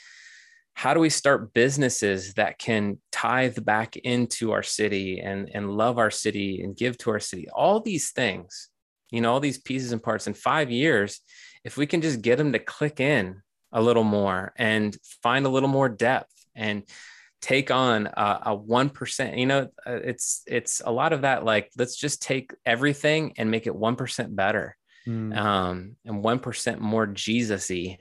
how 0.76 0.94
do 0.94 1.00
we 1.00 1.10
start 1.10 1.54
businesses 1.54 2.34
that 2.34 2.58
can 2.58 3.00
tithe 3.12 3.64
back 3.64 3.96
into 3.96 4.52
our 4.52 4.64
city 4.64 5.20
and, 5.20 5.50
and 5.54 5.70
love 5.70 5.98
our 5.98 6.12
city 6.12 6.62
and 6.62 6.76
give 6.76 6.98
to 6.98 7.12
our 7.12 7.20
city 7.20 7.48
all 7.54 7.80
these 7.80 8.12
things 8.12 8.70
you 9.12 9.22
know 9.22 9.32
all 9.32 9.40
these 9.40 9.60
pieces 9.60 9.92
and 9.92 10.04
parts 10.04 10.28
in 10.28 10.34
five 10.34 10.72
years 10.72 11.22
if 11.64 11.78
we 11.78 11.86
can 11.86 12.02
just 12.02 12.22
get 12.22 12.38
them 12.38 12.52
to 12.52 12.60
click 12.60 13.00
in 13.00 13.42
a 13.74 13.82
little 13.82 14.04
more 14.06 14.54
and 14.56 14.96
find 15.22 15.46
a 15.46 15.50
little 15.50 15.68
more 15.68 15.90
depth 15.90 16.34
and 16.56 16.84
take 17.42 17.72
on 17.72 18.08
a 18.16 18.56
one 18.56 18.90
percent. 18.90 19.38
You 19.38 19.46
know, 19.48 19.62
uh, 19.86 20.00
it's 20.04 20.44
it's 20.48 20.82
a 20.86 20.92
lot 20.92 21.12
of 21.12 21.24
that. 21.24 21.44
Like, 21.44 21.70
let's 21.78 21.98
just 21.98 22.22
take 22.22 22.54
everything 22.66 23.34
and 23.38 23.52
make 23.52 23.68
it 23.68 23.76
one 23.76 23.98
percent 23.98 24.34
better, 24.34 24.78
mm. 25.06 25.36
um, 25.36 25.98
and 26.06 26.24
one 26.24 26.40
percent 26.40 26.80
more 26.80 27.08
Jesusy. 27.08 27.98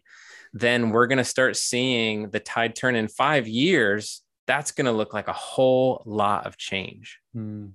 Then 0.52 0.90
we're 0.90 1.08
going 1.08 1.18
to 1.18 1.24
start 1.24 1.56
seeing 1.56 2.30
the 2.30 2.38
tide 2.38 2.76
turn 2.76 2.94
in 2.94 3.08
five 3.08 3.48
years. 3.48 4.22
That's 4.46 4.72
going 4.72 4.84
to 4.86 4.92
look 4.92 5.14
like 5.14 5.28
a 5.28 5.32
whole 5.32 6.02
lot 6.04 6.46
of 6.46 6.56
change. 6.56 7.18
Mm. 7.34 7.72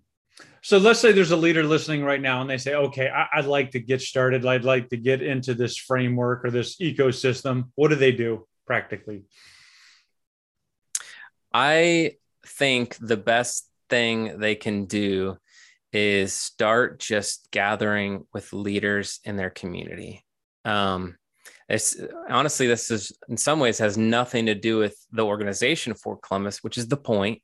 So 0.62 0.78
let's 0.78 1.00
say 1.00 1.12
there's 1.12 1.32
a 1.32 1.38
leader 1.38 1.63
listening 1.63 2.04
right 2.04 2.22
now 2.22 2.41
and 2.41 2.50
they 2.50 2.58
say, 2.58 2.76
okay, 2.76 3.10
I, 3.10 3.38
would 3.38 3.46
like 3.46 3.72
to 3.72 3.80
get 3.80 4.02
started. 4.02 4.46
I'd 4.46 4.63
like 4.63 4.89
to 4.89 4.98
get 4.98 5.22
into 5.22 5.54
this 5.54 5.78
framework 5.78 6.43
or 6.46 6.52
this 6.52 6.78
ecosystem. 6.78 7.70
What 7.76 7.89
do 7.89 7.96
they 7.96 8.12
do 8.12 8.48
practically? 8.65 9.24
I 11.54 12.15
think 12.46 12.98
the 13.00 13.17
best 13.17 13.70
thing 13.89 14.39
they 14.39 14.56
can 14.56 14.86
do 14.86 15.38
is 15.93 16.34
start 16.34 17.00
just 17.00 17.50
gathering 17.52 18.26
with 18.34 18.54
leaders 18.54 19.20
in 19.24 19.38
their 19.38 19.50
community. 19.50 20.24
Um, 20.65 21.15
it's 21.70 22.00
honestly, 22.30 22.67
this 22.67 22.91
is 22.91 23.12
in 23.30 23.38
some 23.38 23.60
ways 23.60 23.80
has 23.80 23.98
nothing 23.98 24.46
to 24.46 24.56
do 24.56 24.78
with 24.78 24.98
the 25.12 25.26
organization 25.26 25.93
for 25.93 26.17
Columbus, 26.17 26.63
which 26.63 26.78
is 26.78 26.88
the 26.88 26.98
point. 26.98 27.41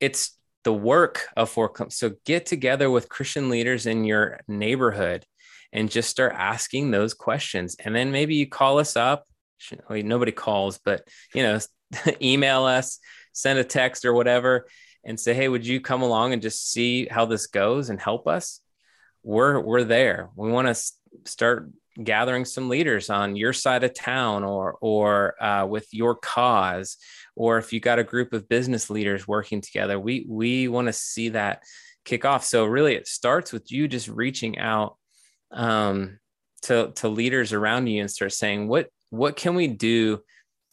It's 0.00 0.37
the 0.64 0.72
work 0.72 1.28
of 1.36 1.52
Columbus. 1.52 1.96
So 1.96 2.12
get 2.24 2.46
together 2.46 2.90
with 2.90 3.08
Christian 3.08 3.48
leaders 3.48 3.86
in 3.86 4.04
your 4.04 4.40
neighborhood 4.48 5.24
and 5.72 5.90
just 5.90 6.10
start 6.10 6.34
asking 6.36 6.90
those 6.90 7.14
questions. 7.14 7.76
And 7.78 7.94
then 7.94 8.10
maybe 8.10 8.34
you 8.34 8.46
call 8.46 8.78
us 8.78 8.96
up. 8.96 9.24
Nobody 9.90 10.32
calls, 10.32 10.78
but 10.84 11.06
you 11.34 11.42
know, 11.42 11.58
email 12.22 12.64
us, 12.64 12.98
send 13.32 13.58
a 13.58 13.64
text 13.64 14.04
or 14.04 14.12
whatever, 14.12 14.68
and 15.04 15.18
say, 15.18 15.34
"Hey, 15.34 15.48
would 15.48 15.66
you 15.66 15.80
come 15.80 16.02
along 16.02 16.32
and 16.32 16.42
just 16.42 16.70
see 16.70 17.06
how 17.10 17.24
this 17.24 17.48
goes 17.48 17.90
and 17.90 18.00
help 18.00 18.28
us?" 18.28 18.60
We're 19.24 19.58
we're 19.58 19.84
there. 19.84 20.30
We 20.36 20.52
want 20.52 20.68
to 20.68 20.80
start 21.24 21.70
gathering 22.02 22.44
some 22.44 22.68
leaders 22.68 23.10
on 23.10 23.34
your 23.34 23.52
side 23.52 23.82
of 23.82 23.94
town 23.94 24.44
or 24.44 24.76
or 24.80 25.42
uh, 25.42 25.66
with 25.66 25.92
your 25.92 26.14
cause 26.14 26.96
or 27.38 27.58
if 27.58 27.72
you 27.72 27.80
got 27.80 27.98
a 27.98 28.04
group 28.04 28.32
of 28.32 28.48
business 28.48 28.90
leaders 28.90 29.28
working 29.28 29.60
together 29.60 29.98
we 29.98 30.26
we 30.28 30.68
want 30.68 30.86
to 30.86 30.92
see 30.92 31.30
that 31.30 31.62
kick 32.08 32.24
off. 32.24 32.42
So 32.42 32.64
really 32.64 32.94
it 32.94 33.06
starts 33.06 33.52
with 33.52 33.70
you 33.70 33.86
just 33.86 34.08
reaching 34.08 34.58
out 34.58 34.96
um, 35.50 36.18
to 36.62 36.92
to 36.96 37.08
leaders 37.08 37.52
around 37.52 37.86
you 37.86 38.00
and 38.00 38.10
start 38.10 38.32
saying 38.32 38.66
what 38.66 38.88
what 39.10 39.36
can 39.36 39.54
we 39.54 39.68
do 39.68 40.20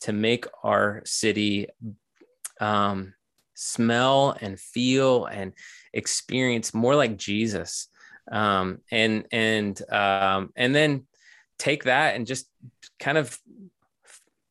to 0.02 0.14
make 0.14 0.46
our 0.64 1.02
city 1.06 1.68
um, 2.62 3.14
smell 3.54 4.36
and 4.40 4.60
feel 4.60 5.26
and 5.26 5.52
experience 5.94 6.74
more 6.74 6.96
like 6.96 7.18
Jesus? 7.18 7.88
Um, 8.32 8.80
and 8.90 9.26
and 9.32 9.80
um, 9.92 10.52
and 10.56 10.74
then 10.74 11.06
take 11.60 11.84
that 11.84 12.16
and 12.16 12.26
just 12.26 12.48
kind 12.98 13.18
of 13.18 13.38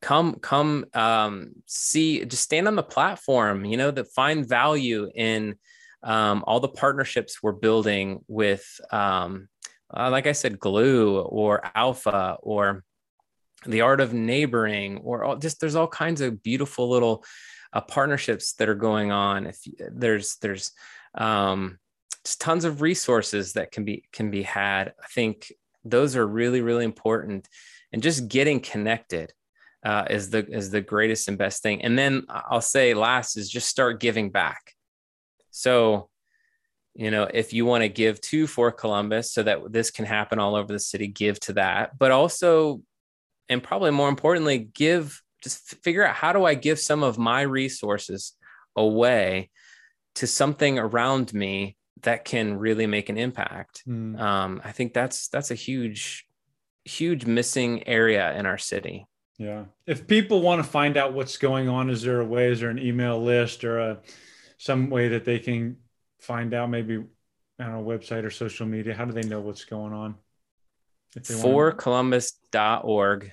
come 0.05 0.35
come 0.35 0.85
um, 0.93 1.51
see 1.65 2.23
just 2.25 2.43
stand 2.43 2.67
on 2.67 2.75
the 2.75 2.83
platform 2.83 3.65
you 3.65 3.75
know 3.75 3.89
that 3.89 4.13
find 4.13 4.47
value 4.47 5.09
in 5.15 5.55
um, 6.03 6.43
all 6.45 6.59
the 6.59 6.67
partnerships 6.67 7.41
we're 7.41 7.51
building 7.51 8.23
with 8.27 8.63
um, 8.91 9.47
uh, 9.97 10.11
like 10.11 10.27
i 10.27 10.31
said 10.31 10.59
Gloo 10.59 11.21
or 11.21 11.71
alpha 11.73 12.37
or 12.43 12.83
the 13.65 13.81
art 13.81 13.99
of 13.99 14.13
neighboring 14.13 14.99
or 14.99 15.23
all, 15.23 15.37
just 15.37 15.59
there's 15.59 15.75
all 15.75 15.87
kinds 15.87 16.21
of 16.21 16.43
beautiful 16.43 16.87
little 16.87 17.25
uh, 17.73 17.81
partnerships 17.81 18.53
that 18.53 18.69
are 18.69 18.75
going 18.75 19.11
on. 19.11 19.47
If 19.47 19.57
there's 19.91 20.37
there's 20.37 20.71
um, 21.15 21.79
just 22.23 22.41
tons 22.41 22.63
of 22.63 22.81
resources 22.81 23.53
that 23.53 23.71
can 23.71 23.85
be 23.85 24.03
can 24.13 24.29
be 24.29 24.43
had. 24.43 24.93
I 25.03 25.07
think 25.13 25.51
those 25.83 26.15
are 26.15 26.27
really 26.27 26.61
really 26.61 26.85
important. 26.85 27.47
And 27.91 28.03
just 28.03 28.27
getting 28.27 28.59
connected 28.59 29.33
uh, 29.85 30.05
is 30.09 30.29
the 30.29 30.45
is 30.49 30.69
the 30.71 30.81
greatest 30.81 31.27
and 31.27 31.37
best 31.37 31.61
thing 31.61 31.81
and 31.83 31.97
then 31.97 32.23
i'll 32.29 32.61
say 32.61 32.93
last 32.93 33.37
is 33.37 33.49
just 33.49 33.69
start 33.69 33.99
giving 33.99 34.29
back 34.31 34.73
so 35.51 36.09
you 36.95 37.11
know 37.11 37.27
if 37.33 37.53
you 37.53 37.65
want 37.65 37.83
to 37.83 37.89
give 37.89 38.19
to 38.21 38.47
for 38.47 38.71
Columbus 38.71 39.31
so 39.31 39.43
that 39.43 39.71
this 39.71 39.91
can 39.91 40.05
happen 40.05 40.39
all 40.39 40.55
over 40.55 40.73
the 40.73 40.79
city 40.79 41.07
give 41.07 41.39
to 41.41 41.53
that 41.53 41.97
but 41.97 42.11
also 42.11 42.81
and 43.47 43.61
probably 43.61 43.91
more 43.91 44.09
importantly 44.09 44.57
give 44.73 45.21
just 45.43 45.59
figure 45.83 46.05
out 46.05 46.15
how 46.15 46.33
do 46.33 46.43
i 46.43 46.55
give 46.55 46.79
some 46.79 47.03
of 47.03 47.17
my 47.17 47.41
resources 47.41 48.33
away 48.75 49.49
to 50.15 50.25
something 50.25 50.79
around 50.79 51.33
me 51.33 51.77
that 52.01 52.25
can 52.25 52.57
really 52.57 52.87
make 52.87 53.09
an 53.09 53.17
impact. 53.17 53.83
Mm. 53.87 54.19
Um, 54.19 54.61
I 54.63 54.71
think 54.71 54.93
that's 54.93 55.27
that's 55.27 55.51
a 55.51 55.55
huge, 55.55 56.25
huge 56.85 57.25
missing 57.25 57.87
area 57.87 58.33
in 58.37 58.45
our 58.45 58.57
city. 58.57 59.05
Yeah. 59.37 59.65
If 59.85 60.07
people 60.07 60.41
want 60.41 60.63
to 60.63 60.69
find 60.69 60.97
out 60.97 61.13
what's 61.13 61.37
going 61.37 61.67
on, 61.67 61.89
is 61.89 62.01
there 62.01 62.21
a 62.21 62.25
way? 62.25 62.51
Is 62.51 62.61
there 62.61 62.69
an 62.69 62.79
email 62.79 63.21
list 63.21 63.63
or 63.63 63.79
a 63.79 63.99
some 64.57 64.89
way 64.89 65.09
that 65.09 65.25
they 65.25 65.39
can 65.39 65.77
find 66.19 66.53
out? 66.53 66.69
Maybe 66.69 67.03
on 67.59 67.73
a 67.73 67.83
website 67.83 68.23
or 68.23 68.29
social 68.29 68.65
media. 68.65 68.93
How 68.93 69.05
do 69.05 69.11
they 69.11 69.27
know 69.27 69.41
what's 69.41 69.65
going 69.65 69.93
on? 69.93 70.15
For 71.41 71.71
Columbus.org, 71.71 73.31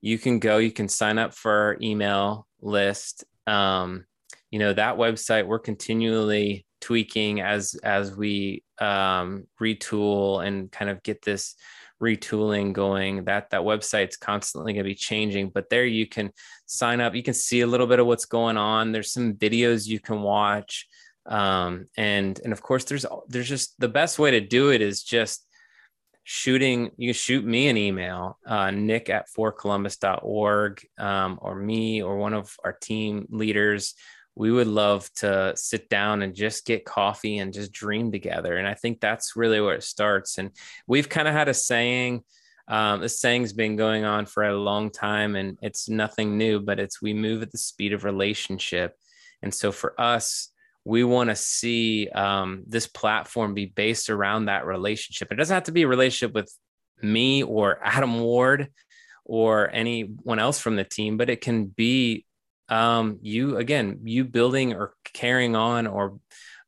you 0.00 0.18
can 0.18 0.38
go. 0.38 0.58
You 0.58 0.72
can 0.72 0.88
sign 0.88 1.18
up 1.18 1.34
for 1.34 1.52
our 1.52 1.76
email 1.80 2.46
list. 2.60 3.24
Um, 3.46 4.04
you 4.50 4.58
know 4.58 4.72
that 4.72 4.96
website. 4.96 5.46
We're 5.46 5.58
continually 5.58 6.66
tweaking 6.80 7.40
as 7.40 7.74
as 7.82 8.16
we 8.16 8.64
um, 8.80 9.46
retool 9.60 10.44
and 10.44 10.70
kind 10.70 10.90
of 10.90 11.02
get 11.02 11.22
this 11.22 11.54
retooling 12.02 12.72
going 12.72 13.24
that 13.24 13.50
that 13.50 13.62
website's 13.62 14.16
constantly 14.16 14.72
going 14.72 14.84
to 14.84 14.88
be 14.88 14.94
changing 14.94 15.50
but 15.50 15.68
there 15.68 15.84
you 15.84 16.06
can 16.06 16.30
sign 16.66 17.00
up 17.00 17.14
you 17.14 17.22
can 17.22 17.34
see 17.34 17.60
a 17.60 17.66
little 17.66 17.86
bit 17.86 17.98
of 17.98 18.06
what's 18.06 18.24
going 18.24 18.56
on 18.56 18.92
there's 18.92 19.12
some 19.12 19.34
videos 19.34 19.86
you 19.86 19.98
can 19.98 20.22
watch 20.22 20.86
um, 21.26 21.86
and 21.96 22.40
and 22.44 22.52
of 22.52 22.62
course 22.62 22.84
there's 22.84 23.04
there's 23.28 23.48
just 23.48 23.78
the 23.80 23.88
best 23.88 24.18
way 24.18 24.30
to 24.30 24.40
do 24.40 24.70
it 24.70 24.80
is 24.80 25.02
just 25.02 25.44
shooting 26.24 26.90
you 26.96 27.12
shoot 27.12 27.44
me 27.44 27.68
an 27.68 27.76
email 27.76 28.38
uh, 28.46 28.70
nick 28.70 29.10
at 29.10 29.28
forcolumbus.org 29.30 30.86
um, 30.98 31.38
or 31.40 31.54
me 31.54 32.02
or 32.02 32.16
one 32.16 32.34
of 32.34 32.54
our 32.64 32.72
team 32.72 33.26
leaders 33.30 33.94
we 34.38 34.52
would 34.52 34.68
love 34.68 35.12
to 35.14 35.52
sit 35.56 35.88
down 35.88 36.22
and 36.22 36.32
just 36.32 36.64
get 36.64 36.84
coffee 36.84 37.38
and 37.38 37.52
just 37.52 37.72
dream 37.72 38.12
together. 38.12 38.56
And 38.56 38.68
I 38.68 38.74
think 38.74 39.00
that's 39.00 39.34
really 39.34 39.60
where 39.60 39.74
it 39.74 39.82
starts. 39.82 40.38
And 40.38 40.52
we've 40.86 41.08
kind 41.08 41.26
of 41.26 41.34
had 41.34 41.48
a 41.48 41.54
saying, 41.54 42.22
um, 42.68 43.00
this 43.00 43.20
saying's 43.20 43.52
been 43.52 43.74
going 43.74 44.04
on 44.04 44.26
for 44.26 44.44
a 44.44 44.56
long 44.56 44.90
time 44.90 45.34
and 45.34 45.58
it's 45.60 45.88
nothing 45.88 46.38
new, 46.38 46.60
but 46.60 46.78
it's 46.78 47.02
we 47.02 47.14
move 47.14 47.42
at 47.42 47.50
the 47.50 47.58
speed 47.58 47.92
of 47.92 48.04
relationship. 48.04 48.96
And 49.42 49.52
so 49.52 49.72
for 49.72 50.00
us, 50.00 50.50
we 50.84 51.02
want 51.02 51.30
to 51.30 51.36
see 51.36 52.08
um, 52.08 52.62
this 52.68 52.86
platform 52.86 53.54
be 53.54 53.66
based 53.66 54.08
around 54.08 54.44
that 54.44 54.66
relationship. 54.66 55.32
It 55.32 55.36
doesn't 55.36 55.54
have 55.54 55.64
to 55.64 55.72
be 55.72 55.82
a 55.82 55.88
relationship 55.88 56.32
with 56.32 56.54
me 57.02 57.42
or 57.42 57.80
Adam 57.82 58.20
Ward 58.20 58.68
or 59.24 59.68
anyone 59.72 60.38
else 60.38 60.60
from 60.60 60.76
the 60.76 60.84
team, 60.84 61.16
but 61.16 61.28
it 61.28 61.40
can 61.40 61.66
be 61.66 62.24
um, 62.68 63.18
you 63.22 63.56
again, 63.56 64.00
you 64.04 64.24
building 64.24 64.74
or 64.74 64.94
carrying 65.04 65.56
on 65.56 65.86
or 65.86 66.18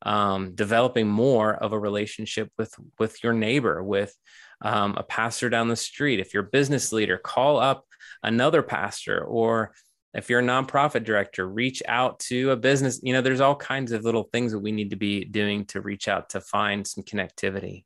um, 0.03 0.55
developing 0.55 1.07
more 1.07 1.53
of 1.53 1.73
a 1.73 1.79
relationship 1.79 2.51
with 2.57 2.73
with 2.99 3.23
your 3.23 3.33
neighbor, 3.33 3.83
with 3.83 4.15
um, 4.61 4.95
a 4.97 5.03
pastor 5.03 5.49
down 5.49 5.67
the 5.67 5.75
street. 5.75 6.19
If 6.19 6.33
you're 6.33 6.45
a 6.45 6.49
business 6.49 6.91
leader, 6.91 7.17
call 7.17 7.59
up 7.59 7.85
another 8.23 8.61
pastor 8.61 9.23
or 9.23 9.73
if 10.13 10.29
you're 10.29 10.39
a 10.39 10.43
nonprofit 10.43 11.03
director 11.03 11.47
reach 11.47 11.81
out 11.87 12.19
to 12.19 12.51
a 12.51 12.55
business 12.55 12.99
you 13.03 13.13
know 13.13 13.21
there's 13.21 13.41
all 13.41 13.55
kinds 13.55 13.91
of 13.91 14.03
little 14.03 14.23
things 14.31 14.51
that 14.51 14.59
we 14.59 14.71
need 14.71 14.89
to 14.91 14.95
be 14.95 15.23
doing 15.25 15.65
to 15.65 15.81
reach 15.81 16.07
out 16.07 16.29
to 16.29 16.41
find 16.41 16.85
some 16.85 17.03
connectivity 17.03 17.83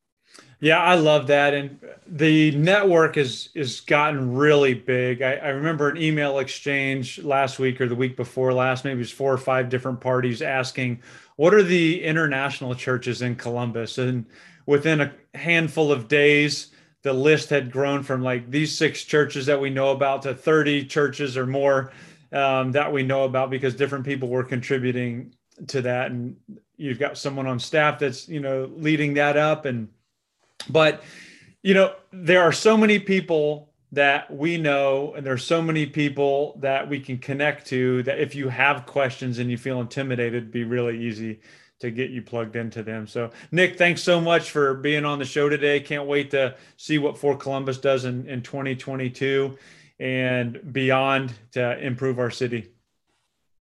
yeah 0.59 0.81
i 0.81 0.95
love 0.95 1.27
that 1.27 1.53
and 1.53 1.79
the 2.07 2.51
network 2.51 3.17
is 3.17 3.49
is 3.55 3.81
gotten 3.81 4.36
really 4.36 4.73
big. 4.73 5.21
I, 5.21 5.36
I 5.36 5.47
remember 5.49 5.89
an 5.89 5.97
email 5.97 6.39
exchange 6.39 7.19
last 7.23 7.57
week 7.57 7.81
or 7.81 7.88
the 7.88 7.95
week 7.95 8.15
before 8.15 8.53
last 8.53 8.86
maybe 8.86 8.97
it 8.97 8.99
was 8.99 9.11
four 9.11 9.33
or 9.33 9.38
five 9.38 9.69
different 9.69 10.01
parties 10.01 10.41
asking 10.41 11.01
what 11.36 11.53
are 11.53 11.63
the 11.63 12.03
international 12.03 12.75
churches 12.75 13.21
in 13.21 13.36
columbus? 13.36 13.97
And 13.97 14.25
within 14.65 15.01
a 15.01 15.13
handful 15.33 15.91
of 15.91 16.07
days 16.07 16.71
the 17.01 17.13
list 17.13 17.49
had 17.49 17.71
grown 17.71 18.03
from 18.03 18.21
like 18.21 18.49
these 18.49 18.75
six 18.75 19.03
churches 19.03 19.47
that 19.47 19.59
we 19.59 19.69
know 19.69 19.89
about 19.89 20.21
to 20.23 20.33
30 20.33 20.86
churches 20.86 21.38
or 21.38 21.45
more 21.45 21.91
um, 22.31 22.71
that 22.71 22.91
we 22.91 23.03
know 23.03 23.23
about 23.23 23.49
because 23.49 23.75
different 23.75 24.05
people 24.05 24.27
were 24.29 24.43
contributing 24.43 25.33
to 25.67 25.81
that. 25.81 26.11
And 26.11 26.36
you've 26.77 26.99
got 26.99 27.17
someone 27.17 27.47
on 27.47 27.59
staff 27.59 27.99
that's 27.99 28.27
you 28.27 28.39
know 28.39 28.69
leading 28.75 29.15
that 29.15 29.38
up 29.38 29.65
and 29.65 29.88
but 30.70 31.03
you 31.63 31.74
know 31.74 31.93
there 32.11 32.41
are 32.41 32.51
so 32.51 32.78
many 32.78 32.99
people 32.99 33.70
that 33.91 34.32
we 34.32 34.57
know 34.57 35.13
and 35.16 35.26
there's 35.26 35.45
so 35.45 35.61
many 35.61 35.86
people 35.86 36.57
that 36.59 36.89
we 36.89 36.99
can 36.99 37.18
connect 37.18 37.68
to 37.68 38.03
that 38.03 38.20
if 38.20 38.36
you 38.36 38.49
have 38.49 38.86
questions 38.86 39.39
and 39.39 39.49
you 39.49 39.57
feel 39.57 39.80
intimidated 39.80 40.36
it'd 40.36 40.51
be 40.51 40.63
really 40.63 40.99
easy 40.99 41.39
to 41.80 41.91
get 41.91 42.09
you 42.09 42.22
plugged 42.22 42.55
into 42.55 42.84
them 42.84 43.05
so 43.05 43.30
nick 43.51 43.78
thanks 43.78 44.01
so 44.01 44.20
much 44.20 44.51
for 44.51 44.74
being 44.74 45.05
on 45.05 45.20
the 45.20 45.26
show 45.26 45.49
today 45.49 45.80
can't 45.80 46.07
wait 46.07 46.32
to 46.32 46.55
see 46.78 46.97
what 46.97 47.18
for 47.18 47.36
columbus 47.38 47.78
does 47.78 48.05
in, 48.05 48.28
in 48.28 48.41
2022 48.41 49.57
and 49.99 50.74
beyond 50.74 51.34
to 51.53 51.80
improve 51.80 52.20
our 52.20 52.32
city. 52.32 52.70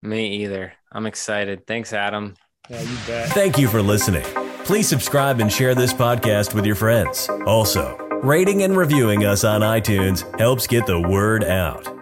Me 0.03 0.43
either. 0.43 0.73
I'm 0.93 1.07
excited. 1.07 1.67
Thanks, 1.67 1.93
Adam. 1.93 2.35
Yeah, 2.69 2.83
you 2.83 2.97
bet. 3.07 3.29
Thank 3.31 3.59
you 3.59 3.69
for 3.69 3.83
listening. 3.83 4.25
Please 4.71 4.87
subscribe 4.87 5.41
and 5.41 5.53
share 5.53 5.75
this 5.75 5.93
podcast 5.93 6.55
with 6.55 6.65
your 6.65 6.77
friends. 6.77 7.29
Also, 7.45 7.97
rating 8.23 8.63
and 8.63 8.77
reviewing 8.77 9.25
us 9.25 9.43
on 9.43 9.63
iTunes 9.63 10.23
helps 10.39 10.69
get 10.69 10.87
the 10.87 11.01
word 11.01 11.43
out. 11.43 12.00